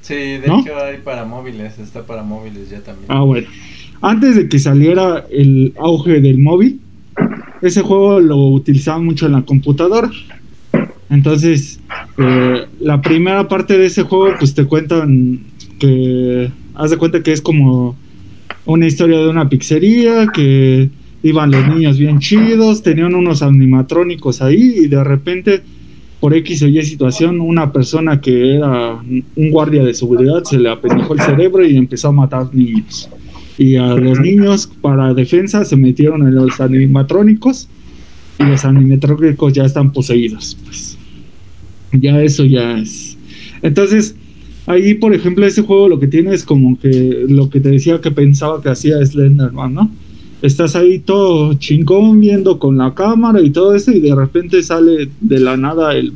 [0.00, 0.60] Sí, de ¿No?
[0.60, 3.06] hecho hay para móviles, está para móviles ya también.
[3.08, 3.48] Ah, bueno.
[4.00, 6.80] Antes de que saliera el auge del móvil,
[7.62, 10.10] ese juego lo utilizaban mucho en la computadora.
[11.08, 11.78] Entonces,
[12.18, 15.40] eh, la primera parte de ese juego, pues te cuentan
[15.78, 17.96] que, haz de cuenta que es como
[18.64, 20.88] una historia de una pizzería, que
[21.22, 25.62] iban los niños bien chidos, tenían unos animatrónicos ahí y de repente,
[26.20, 30.68] por X o Y situación, una persona que era un guardia de seguridad se le
[30.68, 33.08] apendijó el cerebro y empezó a matar niños.
[33.58, 37.68] Y a los niños, para defensa, se metieron en los animatrónicos
[38.38, 40.56] y los animatrónicos ya están poseídos.
[40.64, 40.98] Pues
[41.92, 43.16] ya eso ya es.
[43.60, 44.16] Entonces,
[44.66, 48.00] ahí, por ejemplo, ese juego lo que tiene es como que lo que te decía
[48.00, 49.90] que pensaba que hacía Slenderman, ¿no?
[50.42, 55.08] Estás ahí todo chingón viendo con la cámara y todo eso y de repente sale
[55.20, 56.12] de la nada el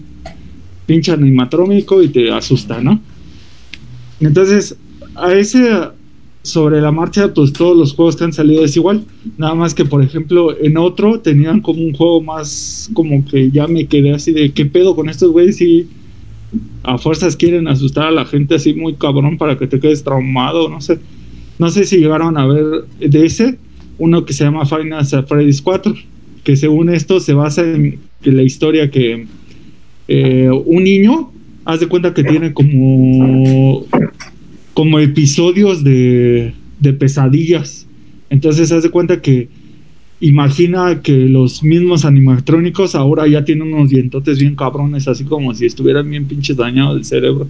[0.84, 3.00] pinche animatrónico y te asusta, ¿no?
[4.20, 4.76] Entonces,
[5.14, 5.70] a ese
[6.46, 9.04] sobre la marcha, pues todos los juegos que han salido es igual.
[9.36, 13.66] Nada más que, por ejemplo, en otro tenían como un juego más, como que ya
[13.66, 15.88] me quedé así de qué pedo con estos güeyes y
[16.84, 20.68] a fuerzas quieren asustar a la gente así muy cabrón para que te quedes traumado,
[20.68, 21.00] no sé.
[21.58, 23.58] No sé si llegaron a ver de ese,
[23.98, 25.94] uno que se llama Final Freddy's 4,
[26.44, 29.26] que según esto se basa en la historia que
[30.08, 31.32] eh, un niño,
[31.64, 33.86] haz de cuenta que tiene como
[34.76, 37.86] como episodios de, de pesadillas.
[38.28, 39.48] Entonces, haz de cuenta que
[40.20, 45.64] imagina que los mismos animatrónicos ahora ya tienen unos dientotes bien cabrones, así como si
[45.64, 47.48] estuvieran bien pinches dañados el cerebro.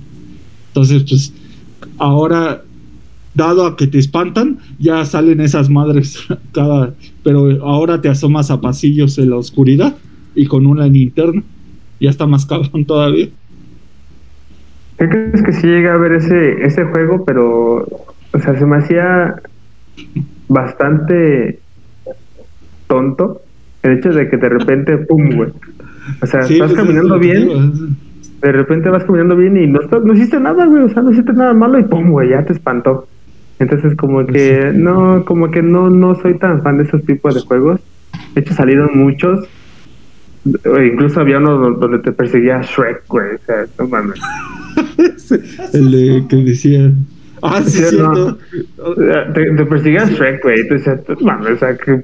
[0.68, 1.32] Entonces, pues,
[1.99, 2.62] ahora,
[3.37, 6.18] dado a que te espantan, ya salen esas madres
[6.53, 6.95] cada.
[7.22, 9.95] Pero ahora te asomas a pasillos en la oscuridad
[10.34, 11.43] y con una linterna.
[12.01, 13.28] Ya está más cabrón todavía.
[14.99, 17.24] ¿Qué crees que sí llega a ver ese, ese juego?
[17.26, 17.80] Pero,
[18.32, 19.37] o sea, se me hacía
[20.49, 21.59] bastante
[22.87, 23.43] tonto
[23.82, 25.51] el hecho de que de repente, pum, güey.
[26.22, 27.97] O sea, Sí, vas pues, caminando es bien,
[28.41, 30.84] de repente vas caminando bien y no, estás- no hiciste nada, güey.
[30.84, 33.07] O sea, no hiciste nada malo y pum, güey, ya te espantó.
[33.59, 37.40] Entonces, como que no, como que no, no soy tan fan de esos tipos de
[37.40, 37.80] juegos.
[38.34, 39.46] De hecho, salieron muchos.
[40.64, 43.34] O Incluso había uno do- donde te perseguía Shrek, güey.
[43.34, 44.20] O sea, no mames.
[45.74, 46.92] el de que decía.
[47.42, 48.36] Ah, sí, Sí, no.
[48.82, 50.61] O sea, Te, te perseguía Shrek, güey.
[50.61, 52.02] Entonces, no mames, o sea, que,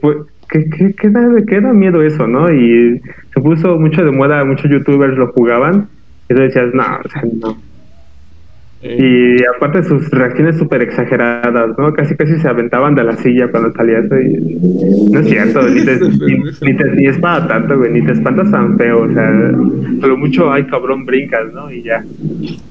[0.51, 2.51] que, que, que da, que da miedo eso, ¿no?
[2.53, 3.01] Y
[3.35, 5.89] se puso mucho de moda, muchos youtubers lo jugaban.
[6.29, 7.57] Y tú decías, no, o sea, no.
[8.85, 11.93] Eh, Y aparte sus reacciones súper exageradas, ¿no?
[11.93, 14.59] Casi casi se aventaban de la silla cuando salía eso y...
[15.13, 18.13] No es cierto, ni, te, ni, ni te- ni es para tanto, güey, ni te
[18.13, 19.53] espantas tan feo, o sea,
[20.01, 21.71] pero mucho, ay cabrón, brincas, ¿no?
[21.71, 22.03] Y ya.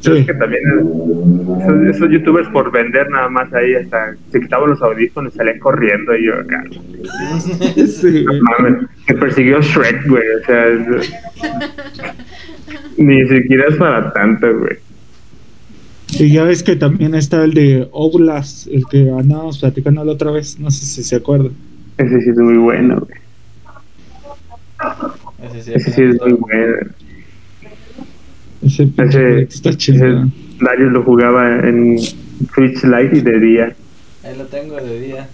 [0.02, 0.12] Sí.
[0.18, 4.72] es que también eh, esos, esos youtubers por vender nada más ahí, hasta se quitaban
[4.72, 6.64] los audífonos y salían corriendo y yo, "Ah,
[7.88, 11.14] sí, no mames, que persiguió Shrek, güey, o sea, es-
[12.98, 14.76] ni siquiera es para tanto, güey.
[16.20, 20.32] Y ya ves que también está el de Oblast, el que andábamos platicando la otra
[20.32, 20.60] vez.
[20.60, 21.52] No sé si se acuerdan.
[21.98, 23.20] Ese sí es muy bueno, güey.
[25.44, 26.76] Ese sí, Ese sí es muy bueno.
[28.64, 30.26] Ese pinche Ese, está ese chido.
[30.60, 31.98] Darius lo jugaba en
[32.54, 33.76] Switch Lite y de día.
[34.24, 35.30] Ahí lo tengo de día.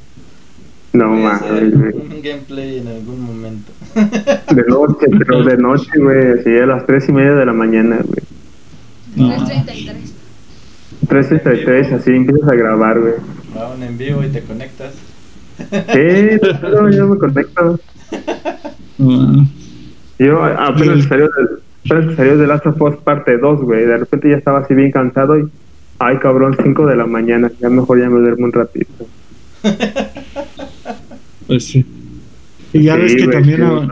[0.93, 1.93] No mames, güey.
[1.93, 3.71] un gameplay en algún momento.
[3.93, 6.39] De noche, pero de noche, güey.
[6.39, 8.23] Así a las tres y media de la mañana, güey.
[9.15, 10.16] No, 333.
[11.07, 13.13] 363, así empiezas a grabar, güey.
[13.55, 14.93] Va un en vivo y te conectas.
[15.57, 17.79] Sí, no, yo me conecto.
[18.99, 19.45] Ah,
[20.19, 23.85] Yo apenas salió de, apenas salió de Last of Us parte 2, güey.
[23.85, 25.49] De repente ya estaba así bien cansado y.
[25.99, 27.51] Ay, cabrón, 5 de la mañana.
[27.59, 29.07] Ya mejor ya me duermo un ratito.
[31.47, 31.85] pues sí.
[32.73, 33.87] Y ya Sí, ves que güey, también sí,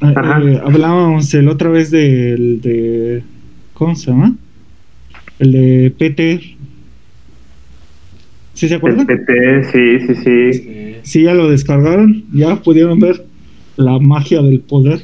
[0.00, 0.42] Ajá.
[0.42, 3.22] eh, hablábamos el otra vez del de
[3.72, 4.34] ¿cómo se llama?
[5.38, 6.56] El de PT.
[8.54, 9.06] ¿Sí se El acuerdan?
[9.06, 10.52] PT, sí, sí, sí.
[10.52, 10.94] Sí.
[11.02, 13.24] Sí, ya lo descargaron, ya pudieron ver
[13.76, 15.02] la magia del poder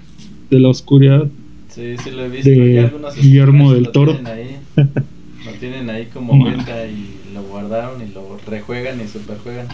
[0.51, 1.29] de la oscuridad.
[1.69, 2.49] Sí, sí lo he visto.
[2.51, 4.13] De Guillermo del lo Toro.
[4.15, 4.57] tienen ahí.
[5.45, 6.45] Lo tienen ahí como No.
[6.45, 7.05] venta y
[7.35, 9.67] lo guardaron y lo rejuegan y superjuegan.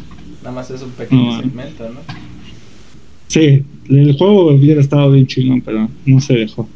[0.42, 1.42] Nada más es un pequeño No.
[1.42, 2.00] segmento, ¿no?
[3.26, 6.66] Sí, el juego hubiera estado bien chingón, pero no se dejó.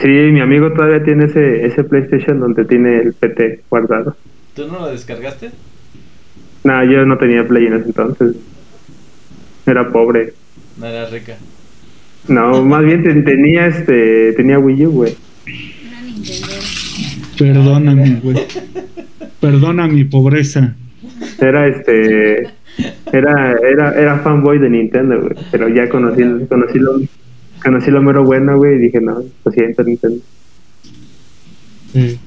[0.00, 4.16] Sí, mi amigo todavía tiene ese, ese PlayStation donde tiene el PT guardado.
[4.54, 5.50] ¿Tú no lo descargaste?
[6.64, 8.36] Nah, yo no tenía Play en ese entonces.
[9.66, 10.32] Era pobre.
[10.78, 11.36] No era rica.
[12.28, 15.16] No, más bien te- tenía este tenía Wii U, güey.
[17.38, 18.36] Perdóname, güey.
[19.40, 20.74] Perdona mi pobreza.
[21.40, 22.48] Era este
[23.12, 27.00] era era era fanboy de Nintendo, güey, pero ya conocí conocí lo
[27.62, 30.22] conocí lo mero bueno, güey, y dije, "No, lo siento, Nintendo.
[31.92, 32.18] Sí.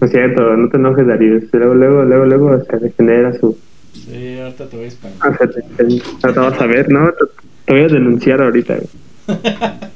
[0.00, 1.44] Lo siento, no te enojes, Darius.
[1.52, 3.56] Luego luego luego luego se regenera su
[3.92, 5.18] Sí, ahorita te voy a spamear.
[5.20, 7.08] Ah, se te- te- te vas a ver, ¿no?
[7.10, 7.24] Te,
[7.66, 8.88] te voy a denunciar ahorita, güey.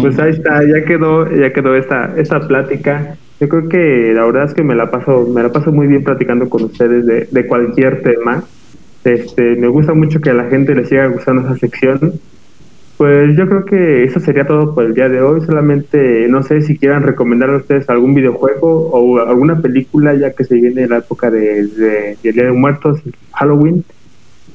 [0.00, 3.16] Pues ahí está, ya quedó, ya quedó esta, esta plática.
[3.40, 6.02] Yo creo que la verdad es que me la paso, me la paso muy bien
[6.02, 8.42] platicando con ustedes de, de cualquier tema.
[9.06, 12.20] Este, me gusta mucho que a la gente le siga gustando esa sección.
[12.96, 15.44] Pues yo creo que eso sería todo por el día de hoy.
[15.46, 20.44] Solamente no sé si quieran recomendar a ustedes algún videojuego o alguna película, ya que
[20.44, 23.00] se viene la época de, de, Día de Muertos,
[23.32, 23.84] Halloween.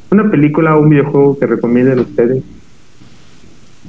[0.10, 2.43] Una película o un videojuego que recomienden ustedes.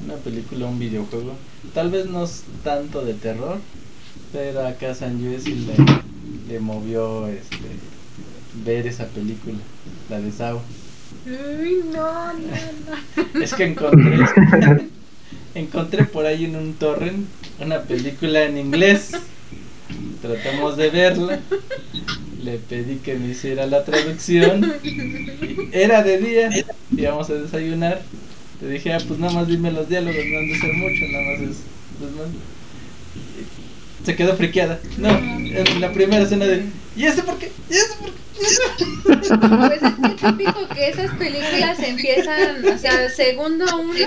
[0.05, 1.33] Una película, un videojuego.
[1.75, 3.57] Tal vez no es tanto de terror,
[4.33, 7.57] pero acá San sí le, le movió este,
[8.65, 9.57] ver esa película,
[10.13, 10.63] la de Sao.
[11.27, 12.57] Uy, no, no,
[12.87, 13.41] no.
[13.41, 14.19] Es que encontré,
[15.55, 17.27] encontré por ahí en un torrent
[17.59, 19.13] una película en inglés.
[20.21, 21.41] Tratamos de verla.
[22.43, 24.75] Le pedí que me hiciera la traducción.
[25.73, 26.51] Era de día.
[26.97, 28.03] Íbamos a desayunar.
[28.61, 31.25] Le dije, ah, pues nada más dime los diálogos, no han de ser mucho, nada
[31.25, 31.57] más es.
[31.99, 32.13] pues,
[34.05, 34.81] Se quedó friqueada.
[34.99, 36.65] No, en la primera escena de.
[36.97, 37.51] ¿Y ese por qué?
[37.71, 38.22] ¿Y ese por qué?
[38.39, 39.79] ¿Y ese por qué?".
[39.79, 44.07] Pues es que típico que esas películas empiezan, o sea, segundo uno,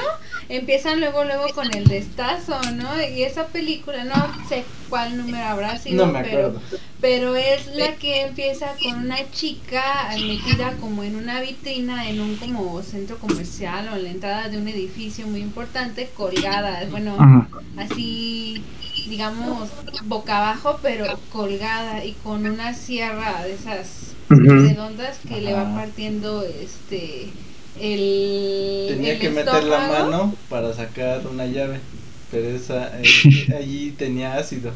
[0.50, 3.02] empiezan luego luego con el destazo, ¿no?
[3.02, 4.16] Y esa película, no
[4.48, 6.62] sé cuál número habrá sido, No me pero acuerdo.
[7.02, 12.36] pero es la que empieza con una chica metida como en una vitrina en un
[12.36, 17.48] como centro comercial o en la entrada de un edificio muy importante, colgada, bueno, Ajá.
[17.78, 18.64] así
[19.08, 19.70] digamos
[20.06, 26.43] boca abajo pero colgada y con una sierra de esas redondas que le va partiendo
[26.43, 27.34] este
[27.80, 31.80] el Tenía el que meter la mano para sacar una llave,
[32.32, 33.03] pero esa eh,
[33.58, 34.72] allí tenía ácido.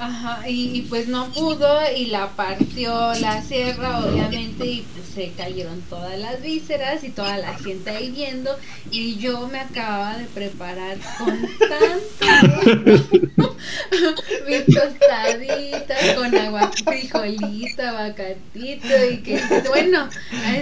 [0.00, 5.32] Ajá, y, y pues no pudo y la partió la sierra, obviamente, y pues se
[5.36, 8.56] cayeron todas las vísceras y toda la gente ahí viendo.
[8.90, 11.38] Y yo me acababa de preparar con
[11.68, 13.56] tanto
[14.48, 19.38] mis tostaditas con agua, frijolito, aguacatito y que,
[19.68, 20.08] bueno,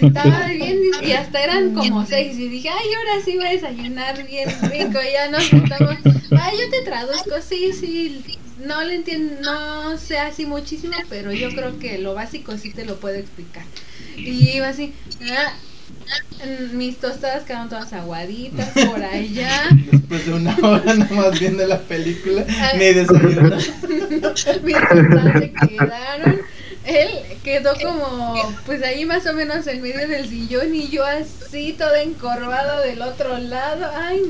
[0.02, 2.36] estaba bien y hasta eran como seis.
[2.36, 4.98] Y dije, ay, ahora sí voy a desayunar bien rico.
[5.12, 5.94] Ya nos estamos,
[6.32, 8.38] ay, yo te traduzco, sí, sí.
[8.58, 12.84] No le entiendo, no sé así muchísimo, pero yo creo que lo básico sí te
[12.84, 13.64] lo puedo explicar.
[14.16, 14.94] Y iba así,
[15.30, 15.52] ah,
[16.44, 19.62] mm, mis tostadas quedaron todas aguaditas por allá.
[19.92, 22.44] Después de una hora nomás viendo la película,
[22.76, 23.56] ni desayuno.
[24.06, 26.40] mis tostadas se quedaron.
[26.84, 27.10] Él
[27.44, 32.02] quedó como, pues ahí más o menos en medio del sillón y yo así toda
[32.02, 33.88] encorvada del otro lado.
[33.94, 34.22] Ay,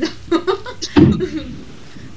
[0.00, 0.08] no.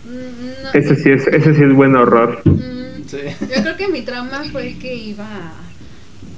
[0.09, 0.71] Mm, no.
[0.73, 2.41] Ese sí es, ese sí es buen horror.
[2.45, 3.17] Mm, Sí.
[3.41, 5.73] Yo creo que mi trauma fue que iba a,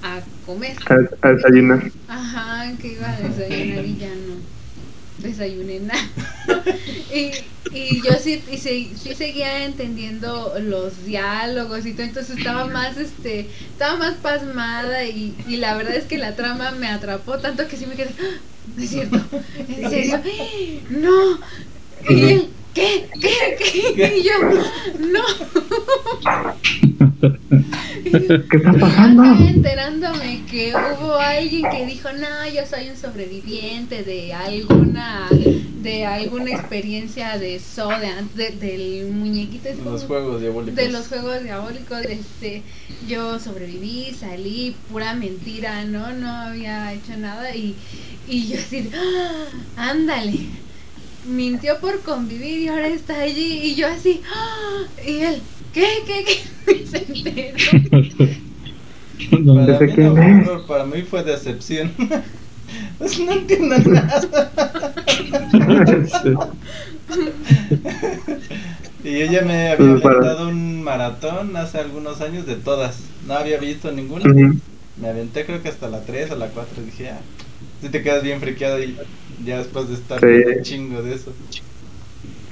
[0.01, 0.77] a comer.
[0.89, 1.91] A, a desayunar.
[2.07, 4.35] Ajá, que iba a desayunar y ya no
[5.17, 5.99] desayuné nada.
[7.13, 7.31] y,
[7.73, 12.97] y yo sí, y se- sí seguía entendiendo los diálogos y todo, entonces estaba más,
[12.97, 17.67] este, estaba más pasmada y, y la verdad es que la trama me atrapó tanto
[17.67, 18.41] que sí me quedé, "Ah,
[18.75, 19.17] no es cierto,
[19.67, 20.21] en serio,
[20.89, 21.39] no.
[22.09, 23.09] Y ¿qué?
[23.19, 23.57] ¿Qué?
[23.95, 24.17] ¿Qué?
[24.17, 24.31] Y yo,
[25.11, 25.23] no.
[28.03, 29.23] ¿Qué está pasando?
[29.23, 35.27] Acá enterándome que hubo alguien que dijo, no, yo soy un sobreviviente de alguna
[35.81, 39.69] de alguna experiencia de soda, de- del muñequito.
[39.69, 40.75] es Los juegos diabólicos.
[40.75, 42.61] de los juegos diabólicos, este,
[43.07, 47.75] yo sobreviví, salí, pura mentira, no, no había hecho nada y,
[48.27, 50.37] y yo así, de, "Ah, ándale,
[51.25, 55.41] mintió por convivir y ahora está allí y yo así, "Ah", y él,
[55.73, 56.85] ¿qué, qué, qué?
[56.87, 57.57] Se enteró.
[59.55, 61.91] Para Desde mí, no, para mí fue decepción.
[62.97, 64.21] Pues no entiendo nada.
[69.03, 72.99] Y ella me había Pues aventado un maratón hace algunos años de todas.
[73.27, 74.29] No había visto ninguna.
[74.29, 74.57] Ujú.
[74.97, 76.83] Me aventé creo que hasta la 3 o la 4.
[76.83, 77.19] Dije, ah,
[77.81, 78.95] si te quedas bien friqueado y
[79.45, 80.25] ya después de estar Sí.
[80.57, 81.33] un chingo de eso.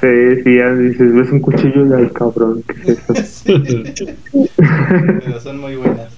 [0.02, 3.54] Sí, sí, ya dices, ves un cuchillo y ay, cabrón, ¿qué es eso?
[4.58, 6.14] Pero son muy buenas.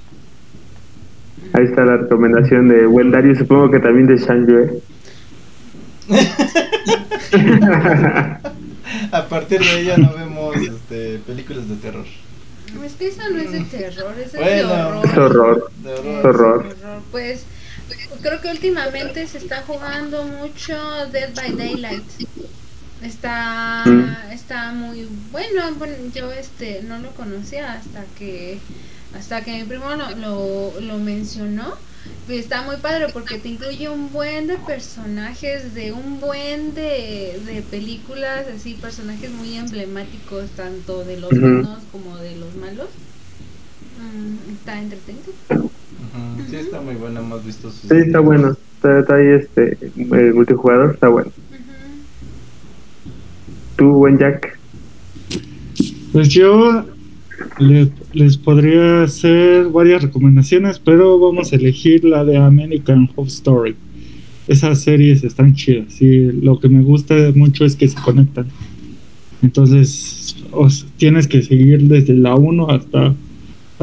[1.53, 4.81] Ahí está la recomendación de Buen Dario, supongo que también de Shanjue.
[9.11, 12.05] A partir de ya no vemos este, películas de terror.
[12.85, 14.87] Es que eso no es de terror, eso es de Bueno.
[14.87, 15.05] horror.
[15.05, 15.71] Es horror.
[15.83, 16.25] De Es horror.
[16.25, 16.65] horror.
[16.65, 17.01] horror.
[17.11, 17.45] Pues
[18.19, 20.73] creo que últimamente se está jugando mucho
[21.11, 22.11] Dead by Daylight.
[22.99, 28.65] Está está muy bueno, bueno, yo este no lo conocía hasta que
[29.11, 31.83] hasta que mi primo lo, lo, lo mencionó.
[32.27, 37.63] Está muy padre porque te incluye un buen de personajes de un buen de, de
[37.63, 42.89] películas, así personajes muy emblemáticos tanto de los buenos como de los malos.
[43.95, 45.33] Mm, está entretenido.
[46.49, 47.19] Sí, está muy bueno.
[47.21, 47.89] Hemos visto sus.
[47.89, 48.55] Sí, está bueno.
[48.75, 51.31] Está, está ahí este, el multijugador, está bueno.
[53.77, 54.59] Tú, buen Jack.
[56.11, 56.85] Pues yo
[57.59, 63.75] le- les podría hacer varias recomendaciones, pero vamos a elegir la de American Horror Story.
[64.47, 68.47] Esas series están chidas y lo que me gusta mucho es que se conectan.
[69.41, 73.13] Entonces, os- tienes que seguir desde la 1 hasta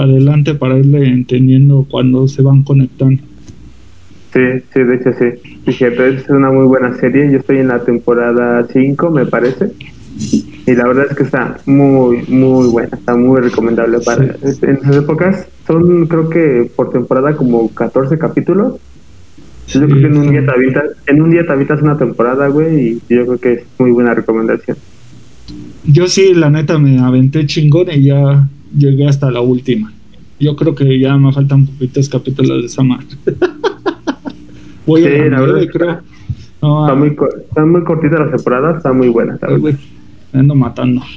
[0.05, 3.23] adelante para irle entendiendo cuando se van conectando.
[4.33, 4.41] Sí,
[4.73, 5.59] sí, de hecho sí.
[5.67, 7.31] Dije, entonces es una muy buena serie.
[7.31, 9.73] Yo estoy en la temporada 5, me parece.
[10.67, 12.91] Y la verdad es que está muy, muy buena.
[12.93, 14.25] Está muy recomendable para...
[14.25, 18.75] En esas épocas son, creo que por temporada, como 14 capítulos.
[19.69, 22.49] Yo creo que en un, día te avientas, en un día te avientas una temporada,
[22.49, 24.79] güey, y yo creo que es muy buena recomendación.
[25.85, 29.93] Yo sí, la neta, me aventé chingón y ya llegué hasta la última.
[30.41, 33.07] Yo creo que ya me faltan poquitos capítulos de esa madre.
[34.87, 35.99] Voy Sí, a la verdad creo.
[36.63, 39.13] No, Está muy, co- está muy cortita la temporada, está muy
[40.33, 41.03] ando matando.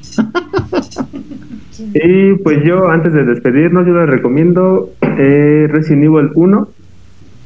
[1.93, 6.67] Y pues yo, antes de despedirnos, yo les recomiendo eh, Resident Evil 1,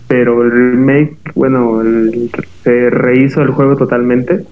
[0.07, 2.29] pero el remake, bueno, el-
[2.63, 4.43] se rehizo el juego totalmente.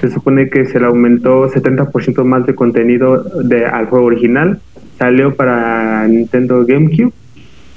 [0.00, 4.60] Se supone que se le aumentó 70% más de contenido de, al juego original.
[5.00, 7.14] Salió para Nintendo GameCube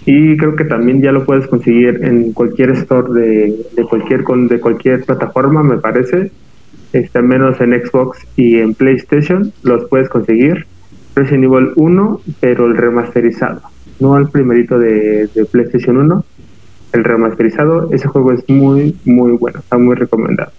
[0.06, 4.50] y creo que también ya lo puedes conseguir en cualquier store de, de cualquier con,
[4.50, 6.32] de cualquier plataforma, me parece.
[6.92, 10.66] Este, menos en Xbox y en PlayStation los puedes conseguir.
[11.16, 13.62] Resident Evil 1, pero el remasterizado,
[14.02, 16.26] no el primerito de, de PlayStation 1,
[16.92, 17.90] el remasterizado.
[17.94, 20.52] Ese juego es muy, muy bueno, está muy recomendado.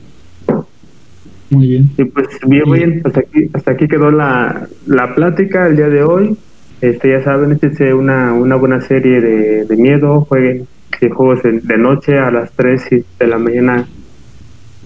[1.51, 1.91] Muy bien.
[1.99, 6.03] Y pues bien, bien, hasta aquí, hasta aquí quedó la, la plática el día de
[6.03, 6.39] hoy.
[6.85, 10.21] Este, ya saben, este es una, una buena serie de, de miedo.
[10.23, 10.67] Jueguen
[11.01, 13.87] eh, juegos de, de noche a las 3 y- de la mañana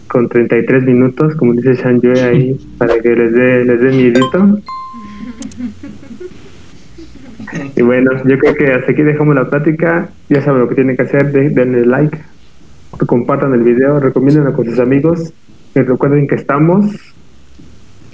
[0.06, 4.60] con 33 minutos, como dice Shanjue ahí, para que les dé les dé miedito.
[7.76, 10.08] Y bueno, yo creo que hasta aquí dejamos la plática.
[10.28, 12.16] Ya saben lo que tienen que hacer, de- denle like,
[13.06, 15.32] compartan el video, recomiéndenlo con sus amigos.
[15.74, 16.86] Y recuerden que estamos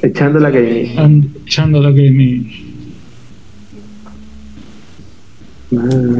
[0.03, 0.99] echando la gaming.
[0.99, 2.74] And echando la gaming.
[5.75, 6.15] Bye.